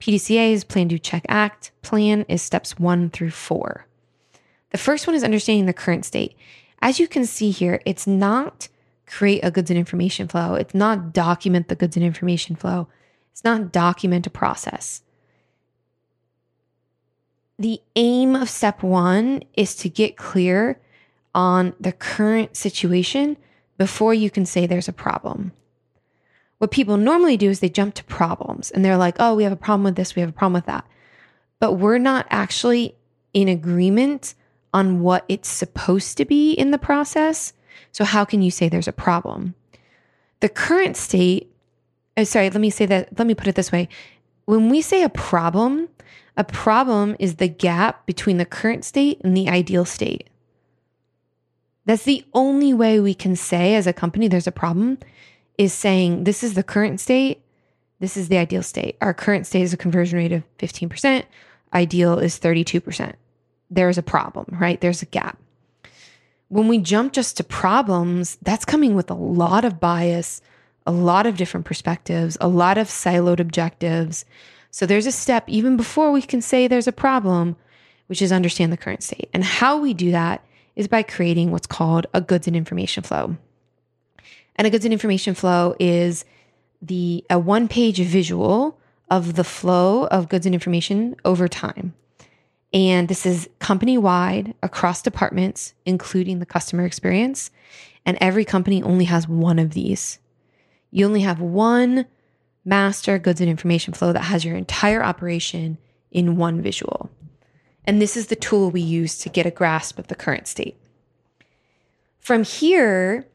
PDCA 0.00 0.52
is 0.52 0.64
plan, 0.64 0.88
do, 0.88 0.98
check, 0.98 1.24
act. 1.28 1.70
Plan 1.82 2.26
is 2.28 2.42
steps 2.42 2.78
one 2.78 3.08
through 3.08 3.30
four. 3.30 3.86
The 4.70 4.78
first 4.78 5.06
one 5.06 5.16
is 5.16 5.24
understanding 5.24 5.66
the 5.66 5.72
current 5.72 6.04
state. 6.04 6.36
As 6.82 7.00
you 7.00 7.08
can 7.08 7.24
see 7.24 7.50
here, 7.50 7.80
it's 7.86 8.06
not 8.06 8.68
create 9.06 9.40
a 9.42 9.50
goods 9.50 9.70
and 9.70 9.78
information 9.78 10.28
flow. 10.28 10.54
It's 10.54 10.74
not 10.74 11.12
document 11.12 11.68
the 11.68 11.74
goods 11.74 11.96
and 11.96 12.04
information 12.04 12.56
flow. 12.56 12.88
It's 13.32 13.44
not 13.44 13.72
document 13.72 14.26
a 14.26 14.30
process. 14.30 15.02
The 17.58 17.80
aim 17.96 18.34
of 18.34 18.48
step 18.48 18.82
one 18.82 19.42
is 19.54 19.76
to 19.76 19.88
get 19.88 20.16
clear 20.16 20.80
on 21.34 21.74
the 21.80 21.92
current 21.92 22.56
situation 22.56 23.36
before 23.78 24.14
you 24.14 24.30
can 24.30 24.46
say 24.46 24.66
there's 24.66 24.88
a 24.88 24.92
problem. 24.92 25.52
What 26.58 26.70
people 26.70 26.96
normally 26.96 27.36
do 27.36 27.50
is 27.50 27.60
they 27.60 27.68
jump 27.68 27.94
to 27.94 28.04
problems 28.04 28.70
and 28.70 28.84
they're 28.84 28.96
like, 28.96 29.16
oh, 29.18 29.34
we 29.34 29.42
have 29.42 29.52
a 29.52 29.56
problem 29.56 29.84
with 29.84 29.96
this, 29.96 30.14
we 30.14 30.20
have 30.20 30.28
a 30.28 30.32
problem 30.32 30.54
with 30.54 30.66
that. 30.66 30.86
But 31.60 31.74
we're 31.74 31.98
not 31.98 32.26
actually 32.30 32.94
in 33.32 33.48
agreement 33.48 34.34
on 34.72 35.00
what 35.00 35.24
it's 35.28 35.48
supposed 35.48 36.16
to 36.18 36.24
be 36.24 36.52
in 36.52 36.70
the 36.70 36.78
process. 36.78 37.52
So, 37.92 38.04
how 38.04 38.24
can 38.24 38.42
you 38.42 38.50
say 38.50 38.68
there's 38.68 38.88
a 38.88 38.92
problem? 38.92 39.54
The 40.40 40.48
current 40.48 40.96
state, 40.96 41.52
oh, 42.16 42.24
sorry, 42.24 42.50
let 42.50 42.60
me 42.60 42.70
say 42.70 42.86
that, 42.86 43.18
let 43.18 43.26
me 43.26 43.34
put 43.34 43.46
it 43.46 43.54
this 43.54 43.72
way. 43.72 43.88
When 44.44 44.68
we 44.68 44.82
say 44.82 45.02
a 45.02 45.08
problem, 45.08 45.88
a 46.36 46.44
problem 46.44 47.16
is 47.18 47.36
the 47.36 47.48
gap 47.48 48.06
between 48.06 48.36
the 48.36 48.44
current 48.44 48.84
state 48.84 49.20
and 49.24 49.36
the 49.36 49.48
ideal 49.48 49.84
state. 49.84 50.28
That's 51.86 52.04
the 52.04 52.24
only 52.34 52.74
way 52.74 52.98
we 52.98 53.14
can 53.14 53.36
say 53.36 53.74
as 53.74 53.86
a 53.86 53.92
company 53.92 54.28
there's 54.28 54.46
a 54.46 54.52
problem 54.52 54.98
is 55.58 55.72
saying 55.72 56.24
this 56.24 56.42
is 56.42 56.54
the 56.54 56.62
current 56.62 57.00
state, 57.00 57.42
this 58.00 58.16
is 58.16 58.28
the 58.28 58.38
ideal 58.38 58.62
state. 58.62 58.96
Our 59.00 59.14
current 59.14 59.46
state 59.46 59.62
is 59.62 59.72
a 59.72 59.78
conversion 59.78 60.18
rate 60.18 60.32
of 60.32 60.42
15%, 60.58 61.24
ideal 61.72 62.18
is 62.18 62.38
32%. 62.38 63.14
There's 63.70 63.98
a 63.98 64.02
problem, 64.02 64.46
right? 64.60 64.80
There's 64.80 65.02
a 65.02 65.06
gap 65.06 65.38
when 66.48 66.68
we 66.68 66.78
jump 66.78 67.12
just 67.12 67.36
to 67.36 67.44
problems, 67.44 68.38
that's 68.42 68.64
coming 68.64 68.94
with 68.94 69.10
a 69.10 69.14
lot 69.14 69.64
of 69.64 69.80
bias, 69.80 70.40
a 70.86 70.92
lot 70.92 71.26
of 71.26 71.36
different 71.36 71.66
perspectives, 71.66 72.36
a 72.40 72.48
lot 72.48 72.78
of 72.78 72.88
siloed 72.88 73.40
objectives. 73.40 74.24
So 74.70 74.86
there's 74.86 75.06
a 75.06 75.12
step 75.12 75.44
even 75.48 75.76
before 75.76 76.12
we 76.12 76.22
can 76.22 76.42
say 76.42 76.66
there's 76.66 76.88
a 76.88 76.92
problem, 76.92 77.56
which 78.06 78.20
is 78.20 78.32
understand 78.32 78.72
the 78.72 78.76
current 78.76 79.02
state. 79.02 79.30
And 79.32 79.44
how 79.44 79.78
we 79.78 79.94
do 79.94 80.10
that 80.10 80.44
is 80.76 80.88
by 80.88 81.02
creating 81.02 81.50
what's 81.50 81.66
called 81.66 82.06
a 82.12 82.20
goods 82.20 82.46
and 82.46 82.56
information 82.56 83.02
flow. 83.02 83.36
And 84.56 84.66
a 84.66 84.70
goods 84.70 84.84
and 84.84 84.92
information 84.92 85.34
flow 85.34 85.74
is 85.80 86.24
the 86.82 87.24
a 87.30 87.38
one-page 87.38 87.98
visual 88.00 88.78
of 89.10 89.34
the 89.34 89.44
flow 89.44 90.06
of 90.08 90.28
goods 90.28 90.46
and 90.46 90.54
information 90.54 91.16
over 91.24 91.48
time. 91.48 91.94
And 92.74 93.06
this 93.06 93.24
is 93.24 93.48
company 93.60 93.96
wide 93.96 94.52
across 94.62 95.00
departments, 95.00 95.74
including 95.86 96.40
the 96.40 96.46
customer 96.46 96.84
experience. 96.84 97.50
And 98.04 98.18
every 98.20 98.44
company 98.44 98.82
only 98.82 99.04
has 99.04 99.28
one 99.28 99.60
of 99.60 99.70
these. 99.70 100.18
You 100.90 101.06
only 101.06 101.20
have 101.20 101.40
one 101.40 102.06
master 102.64 103.18
goods 103.18 103.40
and 103.40 103.48
information 103.48 103.94
flow 103.94 104.12
that 104.12 104.22
has 104.22 104.44
your 104.44 104.56
entire 104.56 105.04
operation 105.04 105.78
in 106.10 106.36
one 106.36 106.60
visual. 106.60 107.10
And 107.84 108.02
this 108.02 108.16
is 108.16 108.26
the 108.26 108.36
tool 108.36 108.70
we 108.70 108.80
use 108.80 109.18
to 109.18 109.28
get 109.28 109.46
a 109.46 109.50
grasp 109.50 109.98
of 109.98 110.08
the 110.08 110.14
current 110.14 110.48
state. 110.48 110.76
From 112.18 112.42
here, 112.42 113.26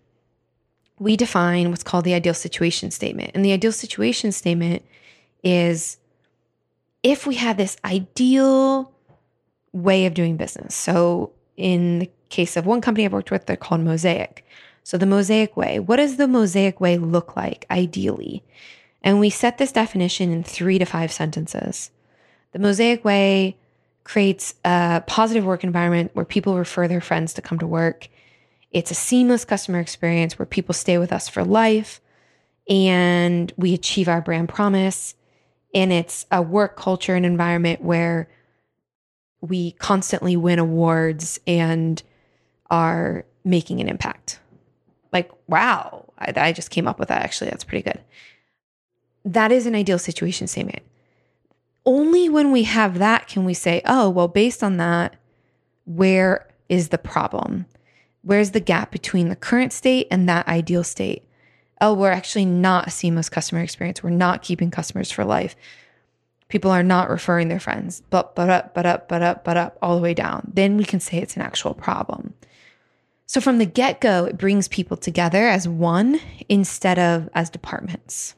we 0.98 1.16
define 1.16 1.70
what's 1.70 1.84
called 1.84 2.04
the 2.04 2.14
ideal 2.14 2.34
situation 2.34 2.92
statement. 2.92 3.32
And 3.34 3.46
the 3.46 3.54
ideal 3.54 3.72
situation 3.72 4.32
statement 4.32 4.84
is 5.44 5.98
if 7.04 7.26
we 7.26 7.36
had 7.36 7.58
this 7.58 7.78
ideal 7.86 8.92
way 9.74 10.06
of 10.06 10.14
doing 10.14 10.38
business. 10.38 10.76
So, 10.76 11.32
in 11.58 12.00
the 12.00 12.10
case 12.30 12.56
of 12.56 12.66
one 12.66 12.82
company 12.82 13.06
I've 13.06 13.14
worked 13.14 13.32
with, 13.32 13.46
they're 13.46 13.58
called 13.58 13.82
Mosaic. 13.82 14.46
So, 14.84 14.98
the 14.98 15.06
Mosaic 15.06 15.56
way, 15.58 15.80
what 15.80 15.98
does 15.98 16.18
the 16.18 16.28
Mosaic 16.28 16.80
way 16.80 16.98
look 16.98 17.36
like 17.36 17.66
ideally? 17.70 18.44
And 19.02 19.20
we 19.20 19.30
set 19.30 19.58
this 19.58 19.72
definition 19.72 20.32
in 20.32 20.44
three 20.44 20.80
to 20.80 20.86
five 20.86 21.12
sentences. 21.12 21.92
The 22.52 22.60
Mosaic 22.60 23.06
way 23.06 23.58
creates 24.04 24.56
a 24.66 25.04
positive 25.06 25.46
work 25.46 25.64
environment 25.64 26.12
where 26.14 26.26
people 26.26 26.58
refer 26.58 26.88
their 26.88 27.02
friends 27.02 27.34
to 27.34 27.42
come 27.42 27.60
to 27.60 27.68
work. 27.68 28.10
It's 28.72 28.92
a 28.92 28.96
seamless 28.96 29.46
customer 29.46 29.80
experience 29.80 30.38
where 30.38 30.46
people 30.46 30.74
stay 30.74 30.98
with 30.98 31.14
us 31.14 31.30
for 31.30 31.44
life 31.44 32.02
and 32.68 33.52
we 33.58 33.74
achieve 33.74 34.08
our 34.08 34.22
brand 34.22 34.50
promise. 34.50 35.16
And 35.74 35.94
it's 35.94 36.26
a 36.32 36.42
work 36.42 36.76
culture 36.76 37.16
and 37.16 37.26
environment 37.26 37.84
where 37.84 38.30
we 39.42 39.72
constantly 39.74 40.36
win 40.36 40.60
awards 40.60 41.40
and 41.48 42.02
are 42.70 43.26
making 43.44 43.80
an 43.80 43.90
impact. 43.90 44.40
Like, 45.12 45.32
wow, 45.48 46.12
I, 46.20 46.34
I 46.36 46.52
just 46.52 46.72
came 46.72 46.88
up 46.88 47.00
with 47.00 47.08
that. 47.08 47.24
Actually, 47.24 47.50
that's 47.50 47.64
pretty 47.64 47.84
good. 47.84 48.02
That 49.26 49.52
is 49.52 49.66
an 49.66 49.76
ideal 49.76 50.00
situation 50.00 50.48
statement 50.48 50.84
only 51.90 52.30
when 52.30 52.52
we 52.52 52.64
have 52.64 53.00
that 53.00 53.28
can 53.28 53.46
we 53.46 53.54
say, 53.56 53.82
oh, 53.86 54.10
well, 54.10 54.28
based 54.28 54.64
on 54.64 54.78
that, 54.78 55.16
where 55.86 56.48
is 56.70 56.90
the 56.90 57.00
problem? 57.00 57.66
Where's 58.22 58.52
the 58.52 58.60
gap 58.60 58.92
between 58.92 59.30
the 59.30 59.36
current 59.36 59.74
state 59.74 60.08
and 60.12 60.30
that 60.30 60.48
ideal 60.48 60.84
state? 60.84 61.24
Oh, 61.82 61.96
we're 61.96 62.12
actually 62.12 62.46
not 62.46 62.88
a 62.88 62.92
seamless 62.92 63.28
customer 63.28 63.62
experience. 63.62 64.04
We're 64.04 64.12
not 64.12 64.44
keeping 64.44 64.70
customers 64.70 65.10
for 65.10 65.26
life. 65.26 65.56
People 66.50 66.72
are 66.72 66.84
not 66.84 67.10
referring 67.10 67.48
their 67.48 67.60
friends, 67.60 68.02
but 68.10 68.36
but 68.36 68.50
up, 68.50 68.74
but 68.74 68.86
up, 68.86 69.08
but 69.08 69.22
up, 69.22 69.44
but 69.46 69.56
up, 69.56 69.78
all 69.82 69.96
the 69.96 70.02
way 70.02 70.14
down. 70.14 70.52
Then 70.54 70.78
we 70.78 70.84
can 70.84 71.00
say 71.00 71.18
it's 71.18 71.36
an 71.36 71.42
actual 71.44 71.74
problem. 71.74 72.34
So 73.28 73.40
from 73.40 73.60
the 73.60 73.66
get 73.68 74.02
go, 74.02 74.26
it 74.26 74.38
brings 74.38 74.68
people 74.68 74.98
together 74.98 75.48
as 75.48 75.68
one 75.68 76.20
instead 76.50 76.98
of 76.98 77.30
as 77.36 77.52
departments. 77.52 78.34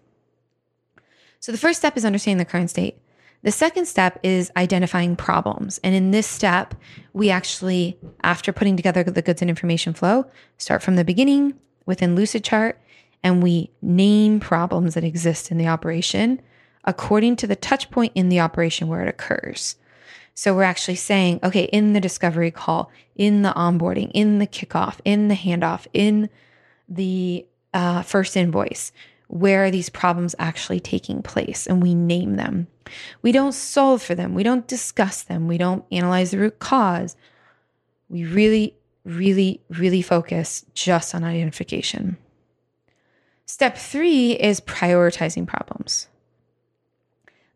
So 1.39 1.53
the 1.53 1.57
first 1.57 1.79
step 1.79 1.95
is 1.95 2.05
understanding 2.05 2.37
the 2.37 2.45
current 2.45 2.69
state. 2.69 2.97
The 3.43 3.51
second 3.51 3.87
step 3.87 4.19
is 4.21 4.51
identifying 4.55 5.15
problems. 5.15 5.79
And 5.83 5.95
in 5.95 6.11
this 6.11 6.27
step, 6.27 6.75
we 7.13 7.31
actually, 7.31 7.97
after 8.23 8.53
putting 8.53 8.75
together 8.75 9.03
the 9.03 9.21
goods 9.21 9.41
and 9.41 9.49
information 9.49 9.93
flow, 9.93 10.25
start 10.57 10.83
from 10.83 10.97
the 10.97 11.05
beginning 11.05 11.55
within 11.85 12.15
Lucidchart 12.15 12.73
and 13.23 13.41
we 13.41 13.71
name 13.81 14.39
problems 14.39 14.93
that 14.93 15.03
exist 15.03 15.51
in 15.51 15.57
the 15.57 15.67
operation 15.67 16.41
according 16.85 17.35
to 17.37 17.47
the 17.47 17.55
touch 17.55 17.89
point 17.91 18.11
in 18.15 18.29
the 18.29 18.39
operation 18.39 18.87
where 18.87 19.01
it 19.01 19.09
occurs. 19.09 19.75
So 20.33 20.55
we're 20.55 20.63
actually 20.63 20.95
saying, 20.95 21.39
okay, 21.43 21.65
in 21.65 21.93
the 21.93 21.99
discovery 21.99 22.51
call, 22.51 22.91
in 23.15 23.41
the 23.41 23.51
onboarding, 23.51 24.11
in 24.13 24.39
the 24.39 24.47
kickoff, 24.47 24.99
in 25.05 25.27
the 25.27 25.35
handoff, 25.35 25.87
in 25.93 26.29
the 26.87 27.45
uh, 27.73 28.01
first 28.01 28.35
invoice, 28.35 28.91
where 29.27 29.65
are 29.65 29.71
these 29.71 29.89
problems 29.89 30.35
actually 30.39 30.79
taking 30.79 31.21
place? 31.21 31.67
And 31.67 31.81
we 31.81 31.95
name 31.95 32.35
them. 32.35 32.67
We 33.21 33.31
don't 33.31 33.53
solve 33.53 34.01
for 34.01 34.15
them. 34.15 34.33
We 34.33 34.43
don't 34.43 34.67
discuss 34.67 35.23
them. 35.23 35.47
We 35.47 35.57
don't 35.57 35.85
analyze 35.91 36.31
the 36.31 36.39
root 36.39 36.59
cause. 36.59 37.15
We 38.09 38.25
really, 38.25 38.75
really, 39.05 39.61
really 39.69 40.01
focus 40.01 40.65
just 40.73 41.15
on 41.15 41.23
identification. 41.23 42.17
Step 43.45 43.77
three 43.77 44.31
is 44.31 44.59
prioritizing 44.61 45.47
problems. 45.47 46.07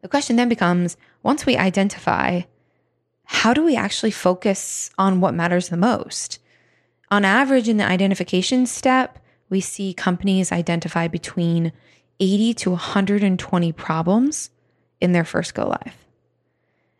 The 0.05 0.09
question 0.09 0.35
then 0.35 0.49
becomes 0.49 0.97
once 1.23 1.47
we 1.47 1.57
identify, 1.57 2.41
how 3.23 3.55
do 3.55 3.65
we 3.65 3.75
actually 3.75 4.11
focus 4.11 4.91
on 4.99 5.19
what 5.19 5.33
matters 5.33 5.69
the 5.69 5.77
most? 5.77 6.37
On 7.09 7.25
average, 7.25 7.67
in 7.67 7.77
the 7.77 7.87
identification 7.87 8.67
step, 8.67 9.17
we 9.49 9.61
see 9.61 9.95
companies 9.95 10.51
identify 10.51 11.07
between 11.07 11.73
80 12.19 12.53
to 12.53 12.69
120 12.69 13.71
problems 13.71 14.51
in 15.01 15.11
their 15.11 15.25
first 15.25 15.55
go 15.55 15.69
live. 15.69 15.95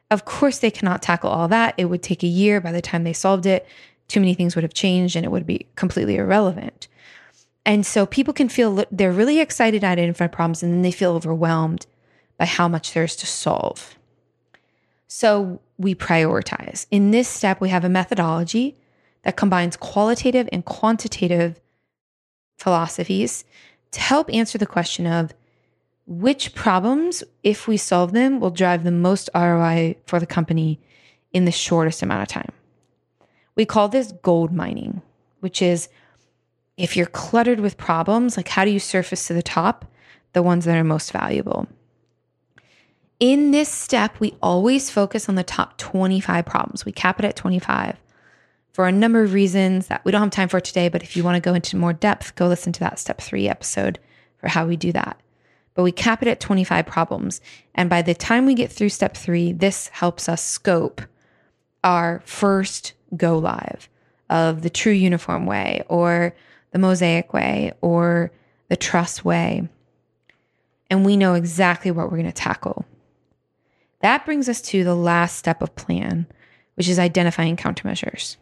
Of 0.09 0.25
course, 0.25 0.57
they 0.57 0.71
cannot 0.71 1.03
tackle 1.03 1.29
all 1.29 1.47
that. 1.49 1.75
It 1.77 1.85
would 1.85 2.01
take 2.01 2.23
a 2.23 2.27
year 2.27 2.59
by 2.59 2.71
the 2.71 2.81
time 2.81 3.03
they 3.03 3.13
solved 3.13 3.45
it. 3.45 3.67
Too 4.07 4.19
many 4.19 4.33
things 4.33 4.55
would 4.55 4.63
have 4.63 4.73
changed 4.73 5.15
and 5.15 5.23
it 5.23 5.29
would 5.29 5.45
be 5.45 5.67
completely 5.75 6.15
irrelevant. 6.15 6.87
And 7.67 7.85
so 7.85 8.07
people 8.07 8.33
can 8.33 8.49
feel 8.49 8.83
they're 8.89 9.11
really 9.11 9.41
excited 9.41 9.81
to 9.81 9.87
identify 9.87 10.25
problems 10.25 10.63
and 10.63 10.73
then 10.73 10.81
they 10.81 10.91
feel 10.91 11.11
overwhelmed 11.11 11.85
by 12.37 12.45
how 12.45 12.67
much 12.67 12.93
there's 12.93 13.15
to 13.17 13.25
solve. 13.25 13.97
So 15.07 15.61
we 15.77 15.95
prioritize. 15.95 16.87
In 16.91 17.11
this 17.11 17.27
step, 17.27 17.61
we 17.61 17.69
have 17.69 17.85
a 17.85 17.89
methodology 17.89 18.77
that 19.23 19.37
combines 19.37 19.77
qualitative 19.77 20.49
and 20.51 20.65
quantitative 20.65 21.59
philosophies 22.57 23.45
to 23.91 23.99
help 23.99 24.33
answer 24.33 24.57
the 24.57 24.65
question 24.65 25.07
of 25.07 25.33
which 26.07 26.53
problems, 26.53 27.23
if 27.43 27.67
we 27.67 27.77
solve 27.77 28.11
them, 28.11 28.39
will 28.39 28.51
drive 28.51 28.83
the 28.83 28.91
most 28.91 29.29
ROI 29.33 29.95
for 30.05 30.19
the 30.19 30.27
company 30.27 30.79
in 31.33 31.45
the 31.45 31.51
shortest 31.51 32.03
amount 32.03 32.21
of 32.21 32.27
time. 32.27 32.51
We 33.55 33.65
call 33.65 33.87
this 33.87 34.11
gold 34.21 34.53
mining, 34.53 35.01
which 35.39 35.61
is 35.61 35.89
if 36.77 36.95
you're 36.95 37.05
cluttered 37.05 37.59
with 37.59 37.77
problems, 37.77 38.37
like 38.37 38.49
how 38.49 38.65
do 38.65 38.71
you 38.71 38.79
surface 38.79 39.27
to 39.27 39.33
the 39.33 39.41
top 39.41 39.85
the 40.33 40.43
ones 40.43 40.65
that 40.65 40.77
are 40.77 40.83
most 40.83 41.11
valuable? 41.11 41.67
In 43.19 43.51
this 43.51 43.69
step, 43.69 44.19
we 44.19 44.35
always 44.41 44.89
focus 44.89 45.29
on 45.29 45.35
the 45.35 45.43
top 45.43 45.77
25 45.77 46.45
problems. 46.45 46.85
We 46.85 46.91
cap 46.91 47.17
it 47.17 47.25
at 47.25 47.37
25 47.37 47.97
for 48.73 48.87
a 48.87 48.91
number 48.91 49.23
of 49.23 49.31
reasons 49.31 49.87
that 49.87 50.03
we 50.03 50.11
don't 50.11 50.21
have 50.21 50.31
time 50.31 50.49
for 50.49 50.59
today. 50.59 50.89
But 50.89 51.01
if 51.01 51.15
you 51.15 51.23
want 51.23 51.35
to 51.35 51.49
go 51.49 51.53
into 51.53 51.77
more 51.77 51.93
depth, 51.93 52.35
go 52.35 52.47
listen 52.47 52.73
to 52.73 52.79
that 52.81 52.99
step 52.99 53.21
three 53.21 53.47
episode 53.47 53.99
for 54.37 54.49
how 54.49 54.67
we 54.67 54.75
do 54.75 54.91
that. 54.91 55.17
But 55.75 55.83
we 55.83 55.93
cap 55.93 56.21
it 56.21 56.27
at 56.27 56.41
25 56.41 56.85
problems. 56.85 57.39
And 57.73 57.89
by 57.89 58.01
the 58.01 58.13
time 58.13 58.45
we 58.45 58.53
get 58.53 58.69
through 58.69 58.89
step 58.89 59.15
three, 59.15 59.53
this 59.53 59.87
helps 59.89 60.27
us 60.27 60.43
scope 60.43 61.01
our 61.85 62.21
first 62.25 62.93
go 63.15 63.37
live 63.37 63.87
of 64.29 64.61
the 64.61 64.69
true 64.69 64.91
uniform 64.91 65.45
way 65.45 65.83
or 65.87 66.35
the 66.71 66.79
mosaic 66.79 67.31
way 67.31 67.71
or 67.79 68.31
the 68.67 68.75
trust 68.75 69.23
way. 69.23 69.69
And 70.89 71.05
we 71.05 71.15
know 71.15 71.33
exactly 71.33 71.91
what 71.91 72.11
we're 72.11 72.17
going 72.17 72.25
to 72.25 72.33
tackle. 72.33 72.85
That 74.05 74.23
brings 74.23 74.47
us 74.47 74.61
to 74.61 74.83
the 74.83 74.93
last 74.93 75.35
step 75.35 75.63
of 75.63 75.75
plan, 75.75 76.27
which 76.75 76.87
is 76.87 76.99
identifying 76.99 77.57
countermeasures. 77.57 78.37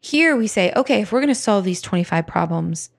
Here 0.00 0.34
we 0.34 0.48
say, 0.48 0.72
okay, 0.74 1.00
if 1.00 1.12
we're 1.12 1.20
going 1.20 1.28
to 1.28 1.34
solve 1.36 1.62
these 1.62 1.80
25 1.80 2.26
problems, 2.26 2.90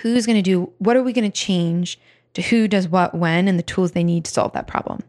who's 0.00 0.24
going 0.24 0.38
to 0.38 0.42
do 0.42 0.72
what 0.78 0.96
are 0.96 1.02
we 1.02 1.12
going 1.12 1.30
to 1.30 1.38
change 1.38 2.00
to 2.32 2.40
who 2.40 2.66
does 2.66 2.88
what 2.88 3.14
when 3.14 3.48
and 3.48 3.58
the 3.58 3.62
tools 3.62 3.92
they 3.92 4.02
need 4.02 4.24
to 4.24 4.30
solve 4.30 4.54
that 4.54 4.66
problem. 4.66 5.02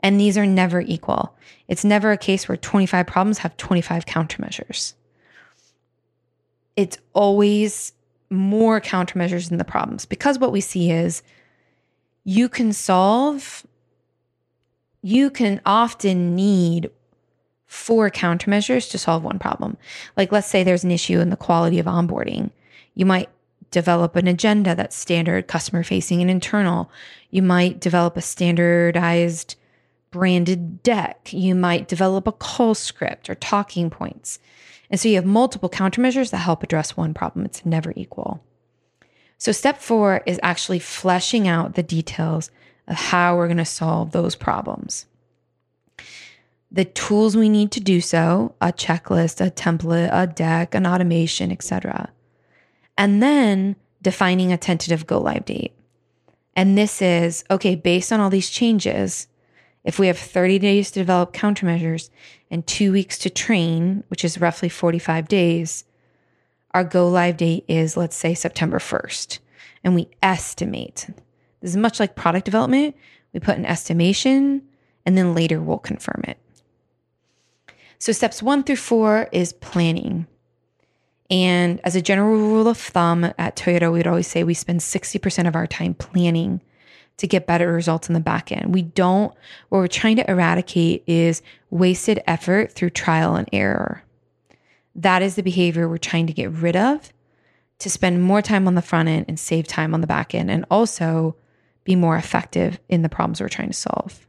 And 0.00 0.18
these 0.18 0.36
are 0.36 0.44
never 0.44 0.80
equal. 0.80 1.36
It's 1.68 1.84
never 1.84 2.10
a 2.10 2.18
case 2.18 2.48
where 2.48 2.56
25 2.56 3.06
problems 3.06 3.38
have 3.38 3.56
25 3.56 4.06
countermeasures. 4.06 4.94
It's 6.74 6.98
always 7.12 7.92
more 8.28 8.80
countermeasures 8.80 9.50
than 9.50 9.58
the 9.58 9.64
problems 9.64 10.04
because 10.04 10.40
what 10.40 10.50
we 10.50 10.60
see 10.60 10.90
is 10.90 11.22
you 12.24 12.48
can 12.48 12.72
solve, 12.72 13.64
you 15.06 15.30
can 15.30 15.60
often 15.64 16.34
need 16.34 16.90
four 17.66 18.10
countermeasures 18.10 18.90
to 18.90 18.98
solve 18.98 19.22
one 19.22 19.38
problem. 19.38 19.76
Like, 20.16 20.32
let's 20.32 20.48
say 20.48 20.64
there's 20.64 20.82
an 20.82 20.90
issue 20.90 21.20
in 21.20 21.30
the 21.30 21.36
quality 21.36 21.78
of 21.78 21.86
onboarding. 21.86 22.50
You 22.94 23.06
might 23.06 23.28
develop 23.70 24.16
an 24.16 24.26
agenda 24.26 24.74
that's 24.74 24.96
standard 24.96 25.46
customer 25.46 25.84
facing 25.84 26.22
and 26.22 26.28
internal. 26.28 26.90
You 27.30 27.42
might 27.42 27.78
develop 27.78 28.16
a 28.16 28.20
standardized 28.20 29.54
branded 30.10 30.82
deck. 30.82 31.32
You 31.32 31.54
might 31.54 31.86
develop 31.86 32.26
a 32.26 32.32
call 32.32 32.74
script 32.74 33.30
or 33.30 33.36
talking 33.36 33.90
points. 33.90 34.40
And 34.90 34.98
so 34.98 35.08
you 35.08 35.14
have 35.14 35.24
multiple 35.24 35.70
countermeasures 35.70 36.32
that 36.32 36.38
help 36.38 36.64
address 36.64 36.96
one 36.96 37.14
problem. 37.14 37.44
It's 37.44 37.64
never 37.64 37.92
equal. 37.94 38.42
So, 39.38 39.52
step 39.52 39.78
four 39.78 40.22
is 40.26 40.40
actually 40.42 40.80
fleshing 40.80 41.46
out 41.46 41.74
the 41.74 41.82
details 41.84 42.50
of 42.88 42.96
how 42.96 43.36
we're 43.36 43.48
going 43.48 43.56
to 43.56 43.64
solve 43.64 44.12
those 44.12 44.34
problems 44.34 45.06
the 46.70 46.84
tools 46.84 47.36
we 47.36 47.48
need 47.48 47.70
to 47.72 47.80
do 47.80 48.00
so 48.00 48.54
a 48.60 48.72
checklist, 48.72 49.44
a 49.44 49.50
template, 49.50 50.10
a 50.12 50.26
deck, 50.26 50.74
an 50.74 50.86
automation, 50.86 51.50
etc. 51.50 52.10
And 52.98 53.22
then 53.22 53.76
defining 54.02 54.52
a 54.52 54.58
tentative 54.58 55.06
go 55.06 55.20
live 55.20 55.44
date. 55.44 55.72
And 56.54 56.76
this 56.76 57.02
is 57.02 57.44
okay, 57.50 57.74
based 57.74 58.12
on 58.12 58.20
all 58.20 58.30
these 58.30 58.50
changes, 58.50 59.28
if 59.84 59.98
we 59.98 60.06
have 60.08 60.18
30 60.18 60.58
days 60.58 60.90
to 60.90 61.00
develop 61.00 61.32
countermeasures 61.32 62.10
and 62.50 62.66
two 62.66 62.92
weeks 62.92 63.18
to 63.18 63.30
train, 63.30 64.04
which 64.08 64.24
is 64.24 64.40
roughly 64.40 64.68
45 64.68 65.28
days, 65.28 65.84
our 66.72 66.84
go 66.84 67.08
live 67.08 67.36
date 67.36 67.64
is, 67.68 67.96
let's 67.96 68.16
say, 68.16 68.34
September 68.34 68.78
1st. 68.78 69.38
And 69.84 69.94
we 69.94 70.08
estimate. 70.22 71.08
This 71.66 71.72
is 71.72 71.78
much 71.78 71.98
like 71.98 72.14
product 72.14 72.44
development. 72.44 72.94
We 73.32 73.40
put 73.40 73.58
an 73.58 73.66
estimation 73.66 74.62
and 75.04 75.18
then 75.18 75.34
later 75.34 75.60
we'll 75.60 75.78
confirm 75.78 76.22
it. 76.28 76.38
So, 77.98 78.12
steps 78.12 78.40
one 78.40 78.62
through 78.62 78.76
four 78.76 79.28
is 79.32 79.52
planning. 79.52 80.28
And 81.28 81.80
as 81.82 81.96
a 81.96 82.00
general 82.00 82.36
rule 82.36 82.68
of 82.68 82.78
thumb 82.78 83.24
at 83.36 83.56
Toyota, 83.56 83.92
we'd 83.92 84.06
always 84.06 84.28
say 84.28 84.44
we 84.44 84.54
spend 84.54 84.78
60% 84.78 85.48
of 85.48 85.56
our 85.56 85.66
time 85.66 85.94
planning 85.94 86.62
to 87.16 87.26
get 87.26 87.48
better 87.48 87.72
results 87.72 88.08
in 88.08 88.14
the 88.14 88.20
back 88.20 88.52
end. 88.52 88.72
We 88.72 88.82
don't, 88.82 89.34
what 89.68 89.78
we're 89.78 89.88
trying 89.88 90.18
to 90.18 90.30
eradicate 90.30 91.02
is 91.08 91.42
wasted 91.70 92.22
effort 92.28 92.70
through 92.70 92.90
trial 92.90 93.34
and 93.34 93.48
error. 93.52 94.04
That 94.94 95.20
is 95.20 95.34
the 95.34 95.42
behavior 95.42 95.88
we're 95.88 95.98
trying 95.98 96.28
to 96.28 96.32
get 96.32 96.52
rid 96.52 96.76
of 96.76 97.12
to 97.80 97.90
spend 97.90 98.22
more 98.22 98.40
time 98.40 98.68
on 98.68 98.76
the 98.76 98.82
front 98.82 99.08
end 99.08 99.24
and 99.26 99.36
save 99.36 99.66
time 99.66 99.94
on 99.94 100.00
the 100.00 100.06
back 100.06 100.32
end 100.32 100.48
and 100.48 100.64
also 100.70 101.34
be 101.86 101.96
more 101.96 102.16
effective 102.16 102.78
in 102.88 103.00
the 103.00 103.08
problems 103.08 103.40
we're 103.40 103.48
trying 103.48 103.70
to 103.70 103.74
solve. 103.74 104.26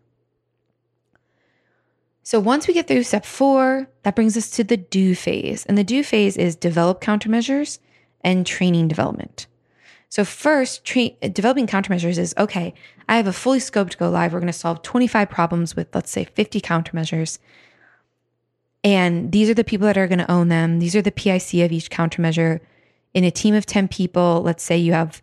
So 2.24 2.40
once 2.40 2.68
we 2.68 2.74
get 2.74 2.88
through 2.88 3.04
step 3.04 3.26
four, 3.26 3.88
that 4.04 4.16
brings 4.16 4.36
us 4.36 4.50
to 4.52 4.64
the 4.64 4.78
do 4.78 5.16
phase. 5.16 5.66
And 5.66 5.78
the 5.78 5.84
do 5.84 6.04
phase 6.04 6.38
is 6.38 6.56
develop 6.56 7.02
countermeasures 7.02 7.80
and 8.22 8.46
training 8.46 8.88
development. 8.88 9.48
So 10.10 10.24
first, 10.24 10.86
tra- 10.86 11.12
developing 11.30 11.68
countermeasures 11.68 12.18
is 12.18 12.34
okay. 12.38 12.74
I 13.10 13.18
have 13.18 13.28
a 13.28 13.34
fully 13.34 13.60
scoped 13.60 13.98
go 13.98 14.10
live. 14.10 14.34
We're 14.34 14.40
going 14.40 14.48
to 14.48 14.54
solve 14.54 14.82
25 14.82 15.30
problems 15.30 15.76
with 15.76 15.94
let's 15.94 16.12
say 16.12 16.26
50 16.26 16.62
countermeasures. 16.62 17.40
And 18.84 19.32
these 19.32 19.50
are 19.50 19.54
the 19.54 19.64
people 19.64 19.88
that 19.88 19.98
are 19.98 20.08
going 20.08 20.20
to 20.20 20.32
own 20.32 20.50
them. 20.50 20.80
These 20.80 20.96
are 20.96 21.02
the 21.02 21.12
PIC 21.12 21.66
of 21.66 21.72
each 21.72 21.90
countermeasure. 21.90 22.60
In 23.14 23.24
a 23.24 23.32
team 23.32 23.56
of 23.56 23.66
10 23.66 23.88
people, 23.88 24.42
let's 24.44 24.64
say 24.64 24.78
you 24.78 24.94
have 24.94 25.22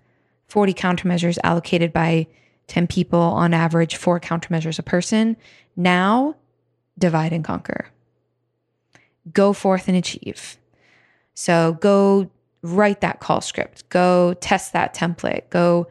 40 0.55 0.73
countermeasures 0.73 1.37
allocated 1.43 1.93
by 1.93 2.29
10 2.69 2.87
people 2.87 3.19
on 3.19 3.53
average, 3.53 3.97
four 3.97 4.21
countermeasures 4.21 4.79
a 4.79 4.85
person. 4.85 5.37
Now 5.75 6.37
divide 6.97 7.33
and 7.33 7.43
conquer. 7.43 7.89
Go 9.33 9.53
forth 9.53 9.89
and 9.89 9.97
achieve. 9.97 10.57
So 11.35 11.77
go 11.81 12.31
write 12.63 13.01
that 13.01 13.19
call 13.19 13.41
script, 13.41 13.89
go 13.89 14.35
test 14.35 14.73
that 14.75 14.95
template, 14.95 15.51
go, 15.51 15.89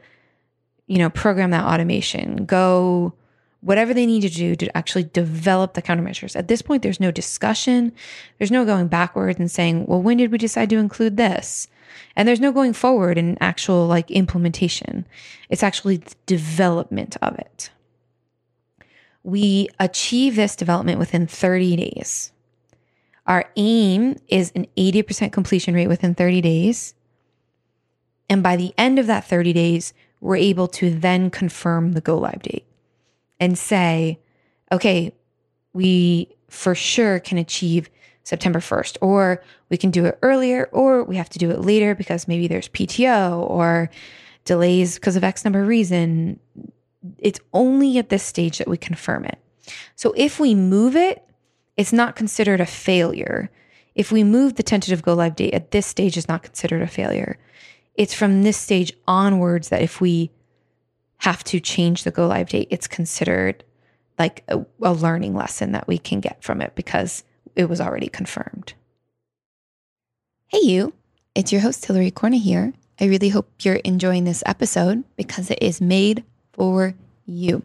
you 0.88 0.98
know, 0.98 1.10
program 1.10 1.52
that 1.52 1.66
automation, 1.66 2.46
go 2.46 3.12
whatever 3.60 3.94
they 3.94 4.06
need 4.06 4.22
to 4.22 4.30
do 4.30 4.56
to 4.56 4.78
actually 4.78 5.04
develop 5.04 5.74
the 5.74 5.82
countermeasures. 5.82 6.38
At 6.38 6.48
this 6.48 6.62
point, 6.62 6.84
there's 6.84 7.02
no 7.02 7.12
discussion. 7.12 7.92
There's 8.38 8.50
no 8.50 8.64
going 8.64 8.88
backwards 8.88 9.42
and 9.42 9.52
saying, 9.52 9.88
well, 9.88 10.02
when 10.02 10.16
did 10.16 10.32
we 10.32 10.38
decide 10.38 10.70
to 10.70 10.78
include 10.78 11.18
this? 11.18 11.68
And 12.16 12.28
there's 12.28 12.40
no 12.40 12.52
going 12.52 12.74
forward 12.74 13.18
in 13.18 13.38
actual 13.42 13.88
like 13.88 14.10
implementation. 14.12 15.06
It's 15.50 15.64
actually 15.64 15.98
the 15.98 16.16
development 16.26 17.18
of 17.22 17.38
it 17.40 17.70
we 19.24 19.70
achieve 19.80 20.36
this 20.36 20.56
development 20.56 21.00
within 21.00 21.28
30 21.28 21.78
days. 21.78 22.32
Our 23.26 23.46
aim 23.56 24.18
is 24.28 24.52
an 24.54 24.68
80% 24.78 25.32
completion 25.32 25.74
rate 25.74 25.88
within 25.88 26.14
30 26.14 26.42
days. 26.42 26.94
And 28.30 28.44
by 28.44 28.58
the 28.58 28.74
end 28.78 29.00
of 29.00 29.08
that 29.08 29.26
30 29.26 29.54
days, 29.54 29.94
we're 30.20 30.36
able 30.36 30.68
to 30.68 30.90
then 30.90 31.30
confirm 31.30 31.94
the 31.94 32.02
go 32.02 32.18
live 32.18 32.42
date 32.42 32.66
and 33.40 33.58
say, 33.58 34.20
okay, 34.72 35.14
we 35.72 36.30
for 36.50 36.76
sure 36.76 37.20
can 37.20 37.38
achieve 37.38 37.90
September 38.24 38.60
1st, 38.60 38.98
or 39.02 39.44
we 39.70 39.78
can 39.78 39.92
do 39.92 40.06
it 40.06 40.18
earlier, 40.22 40.70
or 40.72 41.04
we 41.04 41.18
have 41.18 41.30
to 41.30 41.40
do 41.40 41.52
it 41.52 41.62
later 41.62 41.94
because 41.94 42.28
maybe 42.28 42.48
there's 42.48 42.70
PTO 42.70 43.50
or 43.50 43.90
delays 44.46 44.96
because 44.96 45.16
of 45.16 45.24
X 45.24 45.44
number 45.44 45.62
of 45.62 45.68
reason 45.68 46.40
it's 47.18 47.40
only 47.54 47.98
at 47.98 48.10
this 48.10 48.24
stage 48.24 48.58
that 48.58 48.68
we 48.68 48.78
confirm 48.78 49.26
it. 49.26 49.40
So 49.96 50.14
if 50.16 50.40
we 50.40 50.56
move 50.56 50.96
it, 50.96 51.24
it's 51.78 51.94
not 51.94 52.16
considered 52.16 52.62
a 52.62 52.66
failure. 52.66 53.50
If 53.96 54.12
we 54.12 54.24
move 54.24 54.56
the 54.56 54.64
tentative 54.64 55.02
go 55.02 55.14
live 55.14 55.36
date 55.36 55.54
at 55.54 55.72
this 55.72 55.86
stage 55.86 56.18
is 56.18 56.28
not 56.28 56.44
considered 56.44 56.82
a 56.82 56.88
failure. 56.88 57.38
It's 57.96 58.14
from 58.14 58.44
this 58.44 58.58
stage 58.58 58.94
onwards 59.08 59.70
that 59.70 59.82
if 59.82 60.02
we 60.02 60.32
have 61.18 61.44
to 61.46 61.60
change 61.60 62.04
the 62.04 62.12
go 62.12 62.28
live 62.28 62.50
date, 62.50 62.68
it's 62.72 62.88
considered 62.88 63.64
like 64.20 64.44
a, 64.48 64.66
a 64.82 64.94
learning 64.94 65.36
lesson 65.36 65.72
that 65.72 65.88
we 65.88 65.98
can 65.98 66.20
get 66.20 66.44
from 66.44 66.62
it 66.62 66.76
because 66.76 67.24
it 67.56 67.70
was 67.70 67.82
already 67.82 68.08
confirmed. 68.08 68.74
Hey, 70.48 70.62
you. 70.62 70.94
It's 71.36 71.52
your 71.52 71.62
host, 71.62 71.86
Hilary 71.86 72.12
Corna 72.12 72.38
here. 72.38 72.74
I 73.00 73.06
really 73.06 73.30
hope 73.30 73.50
you're 73.62 73.76
enjoying 73.78 74.24
this 74.24 74.44
episode 74.46 75.04
because 75.16 75.50
it 75.50 75.58
is 75.62 75.82
made 75.82 76.24
for 76.54 76.94
you. 77.26 77.64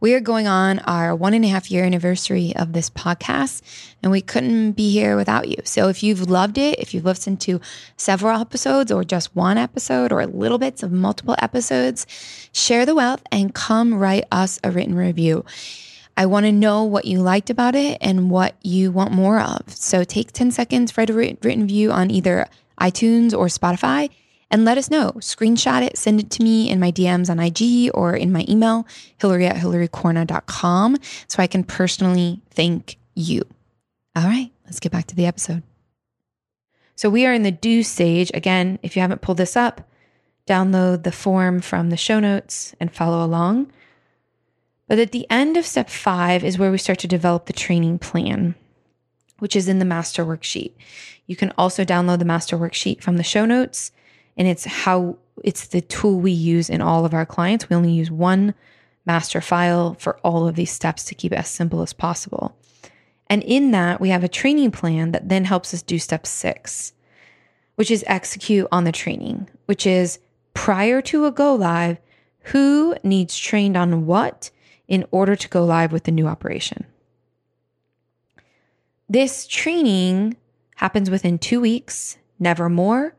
We 0.00 0.12
are 0.14 0.20
going 0.20 0.46
on 0.46 0.80
our 0.80 1.14
one 1.14 1.32
and 1.32 1.44
a 1.44 1.48
half 1.48 1.70
year 1.70 1.84
anniversary 1.84 2.52
of 2.56 2.72
this 2.72 2.90
podcast, 2.90 3.62
and 4.02 4.12
we 4.12 4.20
couldn't 4.20 4.72
be 4.72 4.90
here 4.90 5.16
without 5.16 5.48
you. 5.48 5.56
So, 5.64 5.88
if 5.88 6.02
you've 6.02 6.28
loved 6.28 6.58
it, 6.58 6.78
if 6.78 6.92
you've 6.92 7.06
listened 7.06 7.40
to 7.42 7.60
several 7.96 8.38
episodes 8.38 8.92
or 8.92 9.04
just 9.04 9.34
one 9.34 9.56
episode 9.56 10.12
or 10.12 10.26
little 10.26 10.58
bits 10.58 10.82
of 10.82 10.92
multiple 10.92 11.36
episodes, 11.38 12.06
share 12.52 12.84
the 12.84 12.94
wealth 12.94 13.22
and 13.32 13.54
come 13.54 13.94
write 13.94 14.24
us 14.30 14.58
a 14.62 14.70
written 14.70 14.94
review. 14.94 15.44
I 16.16 16.26
want 16.26 16.46
to 16.46 16.52
know 16.52 16.84
what 16.84 17.04
you 17.04 17.20
liked 17.20 17.50
about 17.50 17.74
it 17.74 17.98
and 18.00 18.30
what 18.30 18.54
you 18.62 18.92
want 18.92 19.12
more 19.12 19.40
of. 19.40 19.62
So, 19.68 20.04
take 20.04 20.32
10 20.32 20.50
seconds, 20.50 20.96
write 20.96 21.10
a 21.10 21.12
written 21.12 21.60
review 21.60 21.90
on 21.90 22.10
either 22.10 22.46
iTunes 22.80 23.36
or 23.36 23.46
Spotify 23.46 24.10
and 24.50 24.64
let 24.64 24.78
us 24.78 24.90
know. 24.90 25.12
Screenshot 25.18 25.82
it, 25.82 25.96
send 25.96 26.20
it 26.20 26.30
to 26.30 26.42
me 26.42 26.70
in 26.70 26.78
my 26.78 26.92
DMs 26.92 27.28
on 27.28 27.40
IG 27.40 27.90
or 27.94 28.14
in 28.14 28.30
my 28.30 28.44
email, 28.48 28.86
hillary 29.18 29.46
at 29.46 29.56
hilarycorna.com, 29.56 30.96
so 31.26 31.42
I 31.42 31.46
can 31.46 31.64
personally 31.64 32.40
thank 32.50 32.96
you. 33.14 33.42
All 34.14 34.24
right, 34.24 34.52
let's 34.64 34.78
get 34.80 34.92
back 34.92 35.06
to 35.08 35.16
the 35.16 35.26
episode. 35.26 35.62
So 36.96 37.10
we 37.10 37.26
are 37.26 37.32
in 37.32 37.42
the 37.42 37.50
do 37.50 37.82
stage. 37.82 38.30
Again, 38.32 38.78
if 38.82 38.94
you 38.94 39.02
haven't 39.02 39.22
pulled 39.22 39.38
this 39.38 39.56
up, 39.56 39.88
download 40.46 41.02
the 41.02 41.10
form 41.10 41.60
from 41.60 41.90
the 41.90 41.96
show 41.96 42.20
notes 42.20 42.74
and 42.78 42.94
follow 42.94 43.24
along. 43.24 43.72
But 44.86 44.98
at 44.98 45.12
the 45.12 45.26
end 45.30 45.56
of 45.56 45.66
step 45.66 45.88
five 45.88 46.44
is 46.44 46.58
where 46.58 46.70
we 46.70 46.78
start 46.78 46.98
to 47.00 47.08
develop 47.08 47.46
the 47.46 47.52
training 47.52 47.98
plan, 47.98 48.54
which 49.38 49.56
is 49.56 49.68
in 49.68 49.78
the 49.78 49.84
master 49.84 50.24
worksheet. 50.24 50.72
You 51.26 51.36
can 51.36 51.52
also 51.56 51.84
download 51.84 52.18
the 52.18 52.24
master 52.24 52.56
worksheet 52.56 53.02
from 53.02 53.16
the 53.16 53.22
show 53.22 53.46
notes 53.46 53.92
and 54.36 54.48
it's 54.48 54.64
how 54.64 55.16
it's 55.42 55.68
the 55.68 55.80
tool 55.80 56.20
we 56.20 56.32
use 56.32 56.68
in 56.68 56.80
all 56.80 57.04
of 57.04 57.14
our 57.14 57.26
clients. 57.26 57.68
We 57.68 57.76
only 57.76 57.92
use 57.92 58.10
one 58.10 58.54
master 59.06 59.40
file 59.40 59.94
for 59.98 60.18
all 60.18 60.46
of 60.46 60.54
these 60.54 60.70
steps 60.70 61.04
to 61.04 61.14
keep 61.14 61.32
it 61.32 61.36
as 61.36 61.48
simple 61.48 61.82
as 61.82 61.92
possible. 61.92 62.56
And 63.28 63.42
in 63.42 63.70
that, 63.70 64.00
we 64.00 64.10
have 64.10 64.24
a 64.24 64.28
training 64.28 64.70
plan 64.70 65.12
that 65.12 65.28
then 65.28 65.44
helps 65.44 65.72
us 65.72 65.82
do 65.82 65.98
step 65.98 66.26
six, 66.26 66.92
which 67.76 67.90
is 67.90 68.04
execute 68.06 68.68
on 68.70 68.84
the 68.84 68.92
training, 68.92 69.48
which 69.66 69.86
is 69.86 70.18
prior 70.52 71.00
to 71.02 71.26
a 71.26 71.32
go 71.32 71.54
live, 71.54 71.98
who 72.48 72.94
needs 73.02 73.36
trained 73.36 73.76
on 73.76 74.06
what 74.06 74.50
in 74.88 75.04
order 75.10 75.34
to 75.36 75.48
go 75.48 75.64
live 75.64 75.92
with 75.92 76.04
the 76.04 76.12
new 76.12 76.26
operation. 76.26 76.86
This 79.08 79.46
training 79.46 80.36
happens 80.76 81.10
within 81.10 81.38
two 81.38 81.60
weeks, 81.60 82.18
never 82.38 82.68
more, 82.68 83.14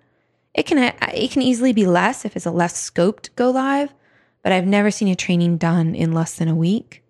it 0.55 0.65
can 0.65 0.77
it 1.13 1.31
can 1.31 1.41
easily 1.41 1.73
be 1.73 1.85
less 1.85 2.25
if 2.25 2.35
it's 2.35 2.45
a 2.45 2.51
less 2.51 2.89
scoped 2.89 3.29
go 3.35 3.51
live, 3.51 3.93
but 4.41 4.51
I've 4.51 4.65
never 4.65 4.89
seen 4.89 5.09
a 5.09 5.15
training 5.15 5.57
done 5.57 5.93
in 5.93 6.13
less 6.13 6.35
than 6.35 6.47
a 6.47 6.55
week. 6.55 7.03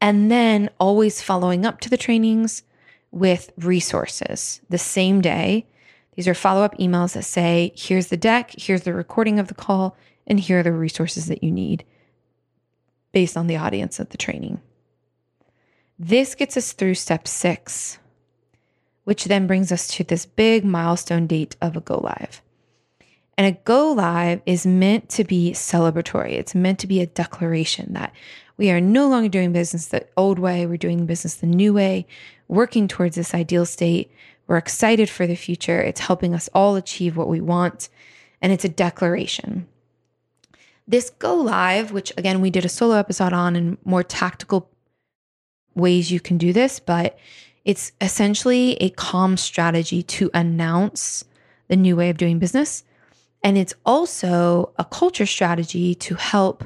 And 0.00 0.30
then 0.30 0.70
always 0.78 1.20
following 1.20 1.66
up 1.66 1.80
to 1.80 1.90
the 1.90 1.96
trainings 1.96 2.62
with 3.10 3.52
resources 3.58 4.60
the 4.70 4.78
same 4.78 5.20
day. 5.20 5.66
These 6.14 6.28
are 6.28 6.34
follow 6.34 6.62
up 6.62 6.78
emails 6.78 7.14
that 7.14 7.24
say, 7.24 7.72
here's 7.76 8.06
the 8.06 8.16
deck, 8.16 8.52
here's 8.56 8.82
the 8.82 8.94
recording 8.94 9.38
of 9.38 9.48
the 9.48 9.54
call, 9.54 9.96
and 10.26 10.38
here 10.38 10.60
are 10.60 10.62
the 10.62 10.72
resources 10.72 11.26
that 11.26 11.42
you 11.42 11.50
need 11.50 11.84
based 13.12 13.36
on 13.36 13.46
the 13.46 13.56
audience 13.56 13.98
of 13.98 14.10
the 14.10 14.18
training. 14.18 14.60
This 15.98 16.34
gets 16.34 16.56
us 16.56 16.72
through 16.72 16.94
step 16.94 17.28
six, 17.28 17.98
which 19.04 19.24
then 19.24 19.46
brings 19.46 19.70
us 19.70 19.88
to 19.88 20.04
this 20.04 20.24
big 20.26 20.64
milestone 20.64 21.26
date 21.26 21.56
of 21.60 21.76
a 21.76 21.80
go 21.80 21.98
live. 21.98 22.40
And 23.36 23.46
a 23.46 23.58
go 23.64 23.92
live 23.92 24.42
is 24.44 24.66
meant 24.66 25.08
to 25.10 25.24
be 25.24 25.52
celebratory. 25.52 26.32
It's 26.32 26.54
meant 26.54 26.78
to 26.80 26.86
be 26.86 27.00
a 27.00 27.06
declaration 27.06 27.94
that 27.94 28.12
we 28.56 28.70
are 28.70 28.80
no 28.80 29.08
longer 29.08 29.30
doing 29.30 29.52
business 29.52 29.86
the 29.86 30.06
old 30.16 30.38
way, 30.38 30.66
we're 30.66 30.76
doing 30.76 31.06
business 31.06 31.36
the 31.36 31.46
new 31.46 31.72
way, 31.72 32.06
working 32.46 32.88
towards 32.88 33.16
this 33.16 33.32
ideal 33.32 33.64
state. 33.64 34.10
We're 34.46 34.58
excited 34.58 35.08
for 35.08 35.26
the 35.26 35.34
future. 35.34 35.80
It's 35.80 36.00
helping 36.00 36.34
us 36.34 36.50
all 36.52 36.76
achieve 36.76 37.16
what 37.16 37.28
we 37.28 37.40
want, 37.40 37.88
and 38.42 38.52
it's 38.52 38.66
a 38.66 38.68
declaration. 38.68 39.66
This 40.90 41.10
go 41.10 41.36
live, 41.36 41.92
which 41.92 42.12
again, 42.16 42.40
we 42.40 42.50
did 42.50 42.64
a 42.64 42.68
solo 42.68 42.96
episode 42.96 43.32
on 43.32 43.54
and 43.54 43.78
more 43.84 44.02
tactical 44.02 44.68
ways 45.76 46.10
you 46.10 46.18
can 46.18 46.36
do 46.36 46.52
this, 46.52 46.80
but 46.80 47.16
it's 47.64 47.92
essentially 48.00 48.74
a 48.80 48.90
calm 48.90 49.36
strategy 49.36 50.02
to 50.02 50.30
announce 50.34 51.24
the 51.68 51.76
new 51.76 51.94
way 51.94 52.10
of 52.10 52.16
doing 52.16 52.40
business. 52.40 52.82
And 53.44 53.56
it's 53.56 53.72
also 53.86 54.72
a 54.80 54.84
culture 54.84 55.26
strategy 55.26 55.94
to 55.94 56.16
help 56.16 56.64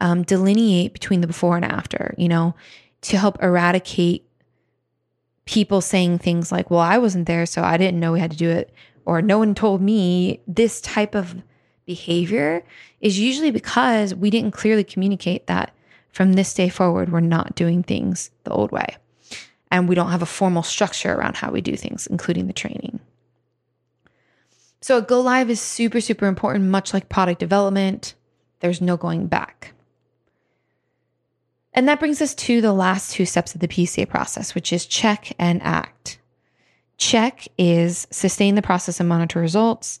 um, 0.00 0.22
delineate 0.22 0.94
between 0.94 1.20
the 1.20 1.26
before 1.26 1.56
and 1.56 1.64
after, 1.64 2.14
you 2.16 2.30
know, 2.30 2.54
to 3.02 3.18
help 3.18 3.42
eradicate 3.42 4.26
people 5.44 5.82
saying 5.82 6.16
things 6.16 6.50
like, 6.50 6.70
well, 6.70 6.80
I 6.80 6.96
wasn't 6.96 7.26
there, 7.26 7.44
so 7.44 7.62
I 7.62 7.76
didn't 7.76 8.00
know 8.00 8.12
we 8.12 8.20
had 8.20 8.30
to 8.30 8.38
do 8.38 8.48
it, 8.48 8.72
or 9.04 9.20
no 9.20 9.36
one 9.38 9.54
told 9.54 9.82
me 9.82 10.40
this 10.46 10.80
type 10.80 11.14
of 11.14 11.42
behavior 11.90 12.62
is 13.00 13.18
usually 13.18 13.50
because 13.50 14.14
we 14.14 14.30
didn't 14.30 14.52
clearly 14.52 14.84
communicate 14.84 15.48
that 15.48 15.74
from 16.12 16.34
this 16.34 16.54
day 16.54 16.68
forward, 16.68 17.10
we're 17.10 17.18
not 17.18 17.56
doing 17.56 17.82
things 17.82 18.30
the 18.44 18.52
old 18.52 18.70
way. 18.70 18.96
And 19.72 19.88
we 19.88 19.96
don't 19.96 20.12
have 20.12 20.22
a 20.22 20.36
formal 20.38 20.62
structure 20.62 21.12
around 21.12 21.36
how 21.36 21.50
we 21.50 21.60
do 21.60 21.74
things, 21.74 22.06
including 22.06 22.46
the 22.46 22.52
training. 22.52 23.00
So, 24.80 24.98
a 24.98 25.02
go 25.02 25.20
live 25.20 25.50
is 25.50 25.60
super, 25.60 26.00
super 26.00 26.26
important, 26.26 26.66
much 26.66 26.94
like 26.94 27.08
product 27.08 27.40
development. 27.40 28.14
There's 28.60 28.80
no 28.80 28.96
going 28.96 29.26
back. 29.26 29.74
And 31.74 31.88
that 31.88 31.98
brings 31.98 32.22
us 32.22 32.36
to 32.36 32.60
the 32.60 32.72
last 32.72 33.12
two 33.12 33.26
steps 33.26 33.54
of 33.54 33.60
the 33.60 33.68
PDCA 33.68 34.08
process, 34.08 34.54
which 34.54 34.72
is 34.72 34.86
check 34.86 35.32
and 35.40 35.60
act. 35.62 36.20
Check 36.98 37.48
is 37.58 38.06
sustain 38.12 38.54
the 38.54 38.62
process 38.62 39.00
and 39.00 39.08
monitor 39.08 39.40
results. 39.40 40.00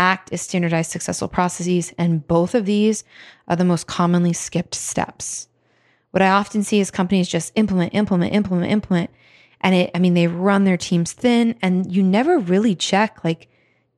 ACT 0.00 0.32
is 0.32 0.40
standardized 0.40 0.90
successful 0.90 1.28
processes. 1.28 1.92
And 1.98 2.26
both 2.26 2.54
of 2.54 2.64
these 2.64 3.04
are 3.48 3.56
the 3.56 3.66
most 3.66 3.86
commonly 3.86 4.32
skipped 4.32 4.74
steps. 4.74 5.46
What 6.10 6.22
I 6.22 6.30
often 6.30 6.62
see 6.62 6.80
is 6.80 6.90
companies 6.90 7.28
just 7.28 7.52
implement, 7.54 7.94
implement, 7.94 8.34
implement, 8.34 8.72
implement. 8.72 9.10
And 9.60 9.74
it, 9.74 9.90
I 9.94 9.98
mean, 9.98 10.14
they 10.14 10.26
run 10.26 10.64
their 10.64 10.78
teams 10.78 11.12
thin 11.12 11.54
and 11.60 11.92
you 11.92 12.02
never 12.02 12.38
really 12.38 12.74
check 12.74 13.22
like, 13.22 13.48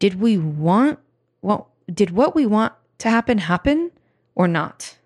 did 0.00 0.20
we 0.20 0.36
want 0.36 0.98
what, 1.40 1.66
did 1.92 2.10
what 2.10 2.34
we 2.34 2.46
want 2.46 2.72
to 2.98 3.08
happen 3.08 3.38
happen 3.38 3.92
or 4.34 4.48
not? 4.48 4.96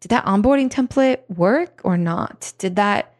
Did 0.00 0.08
that 0.08 0.26
onboarding 0.26 0.70
template 0.70 1.20
work 1.28 1.80
or 1.84 1.96
not? 1.96 2.52
Did 2.58 2.74
that 2.76 3.14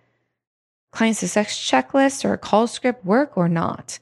client 0.90 1.16
success 1.16 1.56
checklist 1.56 2.24
or 2.24 2.36
call 2.36 2.66
script 2.66 3.04
work 3.04 3.36
or 3.36 3.48
not? 3.48 4.00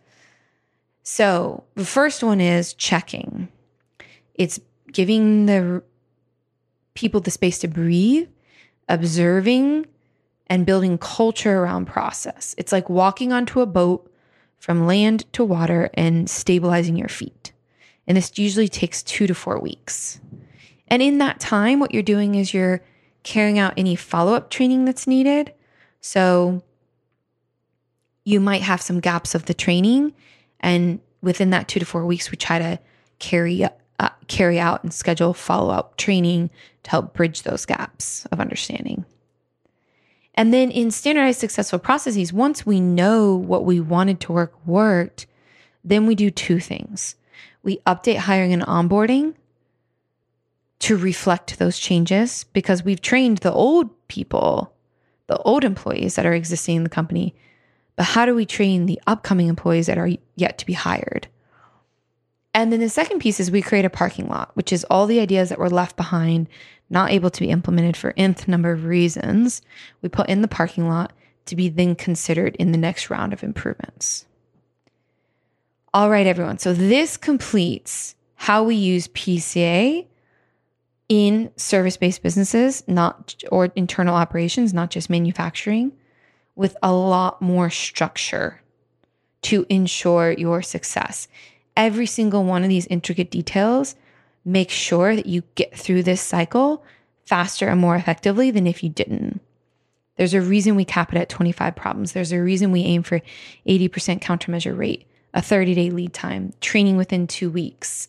So 1.03 1.65
the 1.75 1.85
first 1.85 2.23
one 2.23 2.41
is 2.41 2.75
checking. 2.75 3.49
It's 4.35 4.61
giving 4.93 5.47
the 5.47 5.83
people 6.95 7.21
the 7.21 7.31
space 7.31 7.59
to 7.61 7.69
breathe 7.69 8.29
observing 8.89 9.87
and 10.49 10.67
building 10.67 10.99
culture 10.99 11.59
around 11.59 11.87
process. 11.87 12.55
It's 12.59 12.73
like 12.73 12.91
walking 12.91 13.33
onto 13.33 13.61
a 13.61 13.67
boat 13.67 14.13
from 14.59 14.87
land 14.87 15.33
to 15.33 15.45
water 15.45 15.91
and 15.95 16.29
stabilizing 16.29 16.97
your 16.97 17.09
feet. 17.09 17.53
And 18.07 18.17
this 18.17 18.37
usually 18.37 18.69
takes 18.69 19.03
two 19.03 19.27
to 19.27 19.35
four 19.35 19.59
weeks. 19.59 20.21
And 20.89 21.01
in 21.01 21.19
that 21.19 21.41
time, 21.41 21.81
what 21.81 21.95
you're 21.95 22.03
doing 22.03 22.35
is 22.35 22.53
you're 22.53 22.83
carrying 23.23 23.59
out 23.59 23.75
any 23.77 23.97
follow 23.97 24.35
up 24.35 24.51
training 24.51 24.85
that's 24.85 25.07
needed. 25.07 25.55
So 26.01 26.63
you 28.25 28.41
might 28.41 28.63
have 28.63 28.83
some 28.83 29.01
gaps 29.01 29.35
of 29.35 29.47
the 29.47 29.55
training. 29.55 30.13
And 30.63 31.01
within 31.23 31.51
that 31.51 31.69
two 31.69 31.81
to 31.81 31.87
four 31.87 32.07
weeks, 32.07 32.31
we 32.31 32.37
try 32.37 32.59
to 32.59 32.79
carry 33.19 33.65
uh, 33.99 34.09
carry 34.27 34.59
out 34.59 34.83
and 34.83 34.93
schedule 34.93 35.35
follow 35.35 35.73
up 35.73 35.97
training 35.97 36.51
to 36.83 36.91
help 36.91 37.15
bridge 37.15 37.43
those 37.43 37.67
gaps 37.67 38.27
of 38.27 38.41
understanding. 38.41 39.05
And 40.35 40.53
then 40.53 40.71
in 40.71 40.91
standardized 40.91 41.41
successful 41.41 41.79
processes, 41.79 42.33
once 42.33 42.65
we 42.65 42.81
know 42.81 43.37
what 43.37 43.65
we 43.65 43.81
wanted 43.81 44.19
to 44.21 44.33
work 44.33 44.55
worked, 44.67 45.27
then 45.85 46.07
we 46.07 46.15
do 46.15 46.31
two 46.31 46.59
things. 46.59 47.17
We 47.63 47.79
update 47.87 48.17
hiring 48.17 48.53
and 48.53 48.63
onboarding 48.63 49.35
to 50.81 50.97
reflect 50.97 51.59
those 51.59 51.79
changes 51.79 52.45
because 52.53 52.83
we've 52.83 53.01
trained 53.01 53.39
the 53.39 53.53
old 53.53 53.91
people, 54.09 54.75
the 55.29 55.39
old 55.39 55.65
employees 55.65 56.17
that 56.17 56.27
are 56.27 56.35
existing 56.35 56.77
in 56.77 56.83
the 56.83 56.89
company. 56.89 57.35
But 57.97 58.07
how 58.07 58.27
do 58.27 58.35
we 58.35 58.47
train 58.47 58.87
the 58.87 59.01
upcoming 59.07 59.49
employees 59.49 59.87
that 59.87 59.99
are 59.99 60.11
yet 60.37 60.59
to 60.59 60.67
be 60.67 60.73
hired? 60.73 61.29
And 62.55 62.73
then 62.73 62.81
the 62.81 62.89
second 62.89 63.21
piece 63.21 63.41
is 63.41 63.51
we 63.51 63.63
create 63.63 63.85
a 63.85 63.91
parking 63.91 64.29
lot, 64.29 64.51
which 64.55 64.73
is 64.73 64.85
all 64.85 65.07
the 65.07 65.21
ideas 65.21 65.49
that 65.49 65.59
were 65.59 65.71
left 65.71 65.97
behind, 65.97 66.49
not 66.91 67.11
able 67.11 67.31
to 67.31 67.41
be 67.41 67.51
implemented 67.51 67.97
for 67.97 68.13
nth 68.17 68.47
number 68.47 68.73
of 68.73 68.85
reasons. 68.85 69.63
We 70.03 70.09
put 70.09 70.29
in 70.29 70.43
the 70.43 70.49
parking 70.49 70.89
lot 70.89 71.13
to 71.47 71.57
be 71.57 71.69
then 71.69 71.95
considered 71.95 72.57
in 72.57 72.73
the 72.73 72.79
next 72.79 73.11
round 73.11 73.33
of 73.33 73.43
improvements. 73.43 74.27
All 75.95 76.11
right, 76.11 76.27
everyone. 76.27 76.59
So 76.59 76.73
this 76.73 77.17
completes 77.17 78.15
how 78.35 78.65
we 78.65 78.75
use 78.75 79.09
PDCA 79.09 80.07
in 81.09 81.51
service 81.57 81.97
based 81.97 82.23
businesses, 82.23 82.83
not 82.87 83.35
or 83.51 83.71
internal 83.77 84.15
operations, 84.15 84.73
not 84.73 84.91
just 84.91 85.11
manufacturing, 85.11 85.93
with 86.63 86.77
a 86.83 86.93
lot 86.93 87.43
more 87.43 87.69
structure 87.69 88.63
to 89.43 89.67
ensure 89.69 90.33
your 90.33 90.63
success 90.63 91.29
every 91.77 92.07
single 92.07 92.45
one 92.45 92.63
of 92.63 92.69
these 92.69 92.87
intricate 92.87 93.31
details 93.31 93.95
make 94.45 94.71
sure 94.71 95.15
that 95.15 95.27
you 95.27 95.43
get 95.55 95.77
through 95.77 96.03
this 96.03 96.21
cycle 96.21 96.85
faster 97.25 97.69
and 97.69 97.81
more 97.81 97.97
effectively 97.97 98.51
than 98.51 98.67
if 98.67 98.83
you 98.83 98.91
didn't. 98.91 99.41
There's 100.17 100.35
a 100.35 100.41
reason 100.41 100.77
we 100.77 100.85
cap 100.85 101.15
it 101.15 101.19
at 101.19 101.29
25 101.29 101.75
problems. 101.75 102.13
There's 102.13 102.33
a 102.33 102.43
reason 102.43 102.73
we 102.73 102.83
aim 102.83 103.03
for 103.03 103.21
80% 103.67 104.21
countermeasure 104.21 104.77
rate, 104.77 105.07
a 105.33 105.41
30 105.41 105.75
day 105.75 105.91
lead 105.91 106.13
time, 106.13 106.53
training 106.61 106.97
within 106.97 107.27
two 107.27 107.51
weeks. 107.51 108.09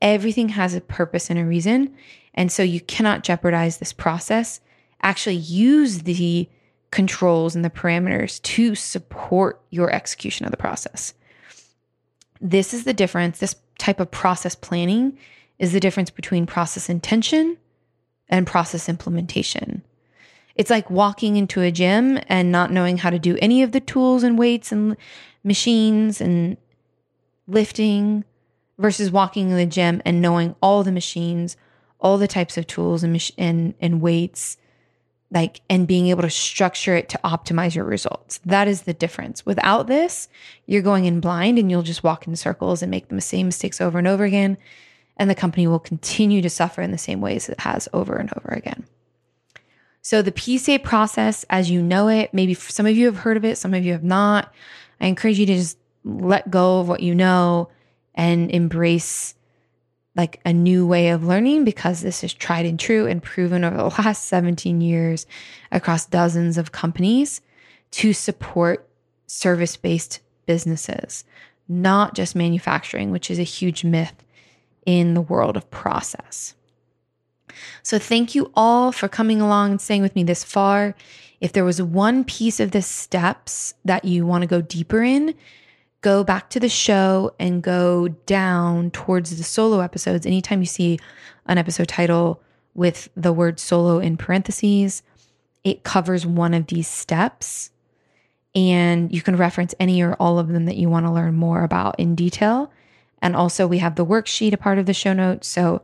Everything 0.00 0.50
has 0.50 0.74
a 0.74 0.80
purpose 0.80 1.30
and 1.30 1.38
a 1.38 1.44
reason. 1.44 1.94
And 2.34 2.52
so 2.52 2.62
you 2.62 2.80
cannot 2.80 3.24
jeopardize 3.24 3.78
this 3.78 3.92
process. 3.92 4.60
Actually, 5.02 5.36
use 5.36 6.00
the 6.00 6.48
controls 6.90 7.54
and 7.54 7.64
the 7.64 7.70
parameters 7.70 8.42
to 8.42 8.74
support 8.74 9.60
your 9.70 9.92
execution 9.92 10.44
of 10.44 10.50
the 10.50 10.56
process. 10.56 11.14
This 12.40 12.74
is 12.74 12.84
the 12.84 12.94
difference. 12.94 13.38
This 13.38 13.54
type 13.78 14.00
of 14.00 14.10
process 14.10 14.54
planning 14.54 15.16
is 15.58 15.72
the 15.72 15.80
difference 15.80 16.10
between 16.10 16.46
process 16.46 16.88
intention 16.88 17.56
and 18.28 18.46
process 18.46 18.88
implementation. 18.88 19.82
It's 20.56 20.70
like 20.70 20.90
walking 20.90 21.36
into 21.36 21.62
a 21.62 21.70
gym 21.70 22.18
and 22.28 22.50
not 22.50 22.72
knowing 22.72 22.98
how 22.98 23.10
to 23.10 23.18
do 23.18 23.38
any 23.40 23.62
of 23.62 23.72
the 23.72 23.80
tools 23.80 24.22
and 24.22 24.38
weights 24.38 24.72
and 24.72 24.96
machines 25.44 26.20
and 26.20 26.56
lifting 27.46 28.24
versus 28.78 29.10
walking 29.10 29.50
in 29.50 29.56
the 29.56 29.66
gym 29.66 30.02
and 30.04 30.20
knowing 30.20 30.54
all 30.62 30.82
the 30.82 30.92
machines, 30.92 31.56
all 32.00 32.18
the 32.18 32.28
types 32.28 32.56
of 32.56 32.66
tools 32.66 33.02
and, 33.02 33.32
and, 33.38 33.74
and 33.80 34.00
weights 34.00 34.56
like 35.32 35.60
and 35.70 35.86
being 35.86 36.08
able 36.08 36.22
to 36.22 36.30
structure 36.30 36.96
it 36.96 37.08
to 37.10 37.20
optimize 37.24 37.74
your 37.74 37.84
results. 37.84 38.40
That 38.44 38.66
is 38.66 38.82
the 38.82 38.94
difference. 38.94 39.46
Without 39.46 39.86
this, 39.86 40.28
you're 40.66 40.82
going 40.82 41.04
in 41.04 41.20
blind 41.20 41.58
and 41.58 41.70
you'll 41.70 41.82
just 41.82 42.02
walk 42.02 42.26
in 42.26 42.34
circles 42.36 42.82
and 42.82 42.90
make 42.90 43.08
the 43.08 43.20
same 43.20 43.46
mistakes 43.46 43.80
over 43.80 43.98
and 43.98 44.08
over 44.08 44.24
again. 44.24 44.58
And 45.16 45.30
the 45.30 45.34
company 45.34 45.66
will 45.66 45.78
continue 45.78 46.42
to 46.42 46.50
suffer 46.50 46.82
in 46.82 46.90
the 46.90 46.98
same 46.98 47.20
ways 47.20 47.48
it 47.48 47.60
has 47.60 47.88
over 47.92 48.16
and 48.16 48.32
over 48.36 48.54
again. 48.54 48.84
So, 50.02 50.22
the 50.22 50.32
PDCA 50.32 50.82
process, 50.82 51.44
as 51.50 51.70
you 51.70 51.82
know 51.82 52.08
it, 52.08 52.32
maybe 52.32 52.54
some 52.54 52.86
of 52.86 52.96
you 52.96 53.04
have 53.06 53.18
heard 53.18 53.36
of 53.36 53.44
it, 53.44 53.58
some 53.58 53.74
of 53.74 53.84
you 53.84 53.92
have 53.92 54.02
not. 54.02 54.52
I 54.98 55.06
encourage 55.06 55.38
you 55.38 55.44
to 55.46 55.54
just 55.54 55.76
let 56.04 56.50
go 56.50 56.80
of 56.80 56.88
what 56.88 57.02
you 57.02 57.14
know 57.14 57.68
and 58.14 58.50
embrace 58.50 59.34
like 60.20 60.38
a 60.44 60.52
new 60.52 60.86
way 60.86 61.08
of 61.08 61.24
learning 61.24 61.64
because 61.64 62.02
this 62.02 62.22
is 62.22 62.34
tried 62.34 62.66
and 62.66 62.78
true 62.78 63.06
and 63.06 63.22
proven 63.22 63.64
over 63.64 63.78
the 63.78 63.84
last 64.02 64.26
17 64.26 64.82
years 64.82 65.26
across 65.72 66.04
dozens 66.04 66.58
of 66.58 66.72
companies 66.72 67.40
to 67.90 68.12
support 68.12 68.86
service 69.26 69.78
based 69.78 70.20
businesses, 70.44 71.24
not 71.68 72.14
just 72.14 72.36
manufacturing, 72.36 73.10
which 73.10 73.30
is 73.30 73.38
a 73.38 73.44
huge 73.44 73.82
myth 73.82 74.12
in 74.84 75.14
the 75.14 75.22
world 75.22 75.56
of 75.56 75.70
process. 75.70 76.54
So, 77.82 77.98
thank 77.98 78.34
you 78.34 78.52
all 78.54 78.92
for 78.92 79.08
coming 79.08 79.40
along 79.40 79.70
and 79.70 79.80
staying 79.80 80.02
with 80.02 80.14
me 80.14 80.22
this 80.22 80.44
far. 80.44 80.94
If 81.40 81.54
there 81.54 81.64
was 81.64 81.80
one 81.80 82.24
piece 82.24 82.60
of 82.60 82.72
the 82.72 82.82
steps 82.82 83.72
that 83.86 84.04
you 84.04 84.26
want 84.26 84.42
to 84.42 84.46
go 84.46 84.60
deeper 84.60 85.02
in, 85.02 85.34
go 86.00 86.24
back 86.24 86.50
to 86.50 86.60
the 86.60 86.68
show 86.68 87.34
and 87.38 87.62
go 87.62 88.08
down 88.08 88.90
towards 88.90 89.36
the 89.36 89.44
solo 89.44 89.80
episodes. 89.80 90.26
Anytime 90.26 90.60
you 90.60 90.66
see 90.66 90.98
an 91.46 91.58
episode 91.58 91.88
title 91.88 92.40
with 92.74 93.08
the 93.16 93.32
word 93.32 93.60
solo 93.60 93.98
in 93.98 94.16
parentheses, 94.16 95.02
it 95.64 95.82
covers 95.82 96.24
one 96.24 96.54
of 96.54 96.68
these 96.68 96.88
steps. 96.88 97.70
And 98.54 99.14
you 99.14 99.22
can 99.22 99.36
reference 99.36 99.74
any 99.78 100.02
or 100.02 100.14
all 100.14 100.38
of 100.38 100.48
them 100.48 100.64
that 100.64 100.76
you 100.76 100.88
want 100.88 101.06
to 101.06 101.12
learn 101.12 101.34
more 101.34 101.62
about 101.62 102.00
in 102.00 102.14
detail. 102.14 102.72
And 103.22 103.36
also, 103.36 103.66
we 103.66 103.78
have 103.78 103.94
the 103.94 104.06
worksheet 104.06 104.52
a 104.52 104.56
part 104.56 104.78
of 104.78 104.86
the 104.86 104.94
show 104.94 105.12
notes. 105.12 105.46
So 105.46 105.82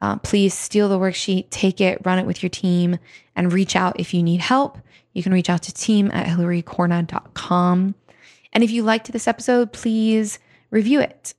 uh, 0.00 0.16
please 0.16 0.54
steal 0.54 0.88
the 0.88 0.98
worksheet, 0.98 1.50
take 1.50 1.80
it, 1.80 2.00
run 2.04 2.18
it 2.18 2.26
with 2.26 2.42
your 2.42 2.50
team, 2.50 2.98
and 3.36 3.52
reach 3.52 3.76
out 3.76 4.00
if 4.00 4.12
you 4.14 4.22
need 4.22 4.40
help. 4.40 4.78
You 5.12 5.22
can 5.22 5.32
reach 5.32 5.48
out 5.48 5.62
to 5.62 5.72
team 5.72 6.10
at 6.12 6.26
hilarycorna.com. 6.26 7.94
And 8.56 8.64
if 8.64 8.70
you 8.70 8.82
liked 8.82 9.12
this 9.12 9.28
episode, 9.28 9.74
please 9.74 10.38
review 10.70 10.98
it. 10.98 11.34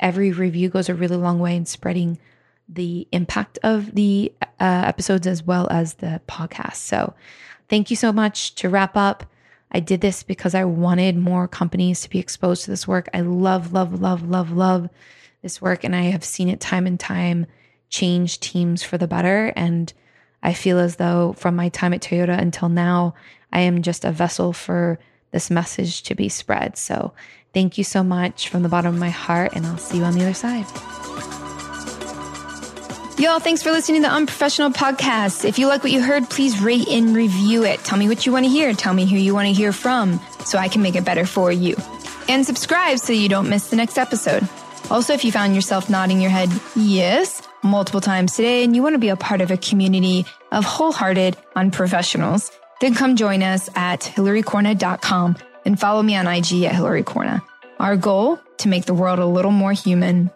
Every 0.00 0.32
review 0.32 0.70
goes 0.70 0.88
a 0.88 0.94
really 0.94 1.18
long 1.18 1.38
way 1.38 1.54
in 1.54 1.66
spreading 1.66 2.18
the 2.66 3.06
impact 3.12 3.58
of 3.62 3.94
the 3.94 4.32
uh, 4.58 4.84
episodes 4.86 5.26
as 5.26 5.42
well 5.42 5.68
as 5.70 5.92
the 5.92 6.22
podcast. 6.26 6.76
So, 6.76 7.12
thank 7.68 7.90
you 7.90 7.96
so 7.96 8.10
much. 8.10 8.54
To 8.54 8.70
wrap 8.70 8.96
up, 8.96 9.26
I 9.70 9.80
did 9.80 10.00
this 10.00 10.22
because 10.22 10.54
I 10.54 10.64
wanted 10.64 11.18
more 11.18 11.46
companies 11.46 12.00
to 12.00 12.08
be 12.08 12.18
exposed 12.18 12.64
to 12.64 12.70
this 12.70 12.88
work. 12.88 13.10
I 13.12 13.20
love, 13.20 13.74
love, 13.74 14.00
love, 14.00 14.26
love, 14.26 14.50
love 14.50 14.88
this 15.42 15.60
work 15.60 15.84
and 15.84 15.94
I 15.94 16.04
have 16.04 16.24
seen 16.24 16.48
it 16.48 16.58
time 16.58 16.86
and 16.86 16.98
time 16.98 17.44
change 17.90 18.40
teams 18.40 18.82
for 18.82 18.96
the 18.96 19.06
better. 19.06 19.52
And 19.56 19.92
I 20.42 20.54
feel 20.54 20.78
as 20.78 20.96
though 20.96 21.34
from 21.34 21.54
my 21.54 21.68
time 21.68 21.92
at 21.92 22.00
Toyota 22.00 22.38
until 22.40 22.70
now, 22.70 23.12
I 23.52 23.60
am 23.60 23.82
just 23.82 24.06
a 24.06 24.10
vessel 24.10 24.54
for 24.54 24.98
this 25.32 25.50
message 25.50 26.02
to 26.04 26.14
be 26.14 26.28
spread. 26.28 26.76
So 26.76 27.12
thank 27.52 27.78
you 27.78 27.84
so 27.84 28.02
much 28.02 28.48
from 28.48 28.62
the 28.62 28.68
bottom 28.68 28.94
of 28.94 29.00
my 29.00 29.10
heart, 29.10 29.52
and 29.54 29.66
I'll 29.66 29.78
see 29.78 29.98
you 29.98 30.04
on 30.04 30.14
the 30.14 30.22
other 30.22 30.34
side. 30.34 30.66
Y'all, 33.20 33.38
thanks 33.38 33.62
for 33.62 33.70
listening 33.70 34.00
to 34.00 34.08
the 34.08 34.14
Unprofessional 34.14 34.70
Podcast. 34.70 35.44
If 35.44 35.58
you 35.58 35.66
like 35.66 35.82
what 35.82 35.92
you 35.92 36.00
heard, 36.00 36.30
please 36.30 36.58
rate 36.62 36.88
and 36.88 37.14
review 37.14 37.64
it. 37.64 37.78
Tell 37.80 37.98
me 37.98 38.08
what 38.08 38.24
you 38.24 38.32
want 38.32 38.46
to 38.46 38.50
hear. 38.50 38.72
Tell 38.72 38.94
me 38.94 39.04
who 39.04 39.16
you 39.16 39.34
want 39.34 39.46
to 39.46 39.52
hear 39.52 39.72
from 39.72 40.18
so 40.46 40.56
I 40.56 40.68
can 40.68 40.80
make 40.80 40.96
it 40.96 41.04
better 41.04 41.26
for 41.26 41.52
you. 41.52 41.76
And 42.28 42.46
subscribe 42.46 42.98
so 42.98 43.12
you 43.12 43.28
don't 43.28 43.50
miss 43.50 43.68
the 43.68 43.76
next 43.76 43.98
episode. 43.98 44.48
Also, 44.90 45.12
if 45.12 45.22
you 45.22 45.32
found 45.32 45.54
yourself 45.54 45.90
nodding 45.90 46.20
your 46.20 46.30
head 46.30 46.48
yes 46.74 47.46
multiple 47.62 48.00
times 48.00 48.34
today 48.34 48.64
and 48.64 48.74
you 48.74 48.82
want 48.82 48.94
to 48.94 48.98
be 48.98 49.10
a 49.10 49.16
part 49.16 49.42
of 49.42 49.50
a 49.50 49.56
community 49.58 50.24
of 50.50 50.64
wholehearted 50.64 51.36
unprofessionals, 51.54 52.50
then 52.80 52.94
come 52.94 53.16
join 53.16 53.42
us 53.42 53.68
at 53.74 54.00
hilarycorna.com 54.00 55.36
and 55.64 55.78
follow 55.78 56.02
me 56.02 56.16
on 56.16 56.26
IG 56.26 56.64
at 56.64 56.74
hilarycorna. 56.74 57.42
Our 57.78 57.96
goal 57.96 58.38
to 58.58 58.68
make 58.68 58.86
the 58.86 58.94
world 58.94 59.18
a 59.18 59.26
little 59.26 59.52
more 59.52 59.72
human. 59.72 60.30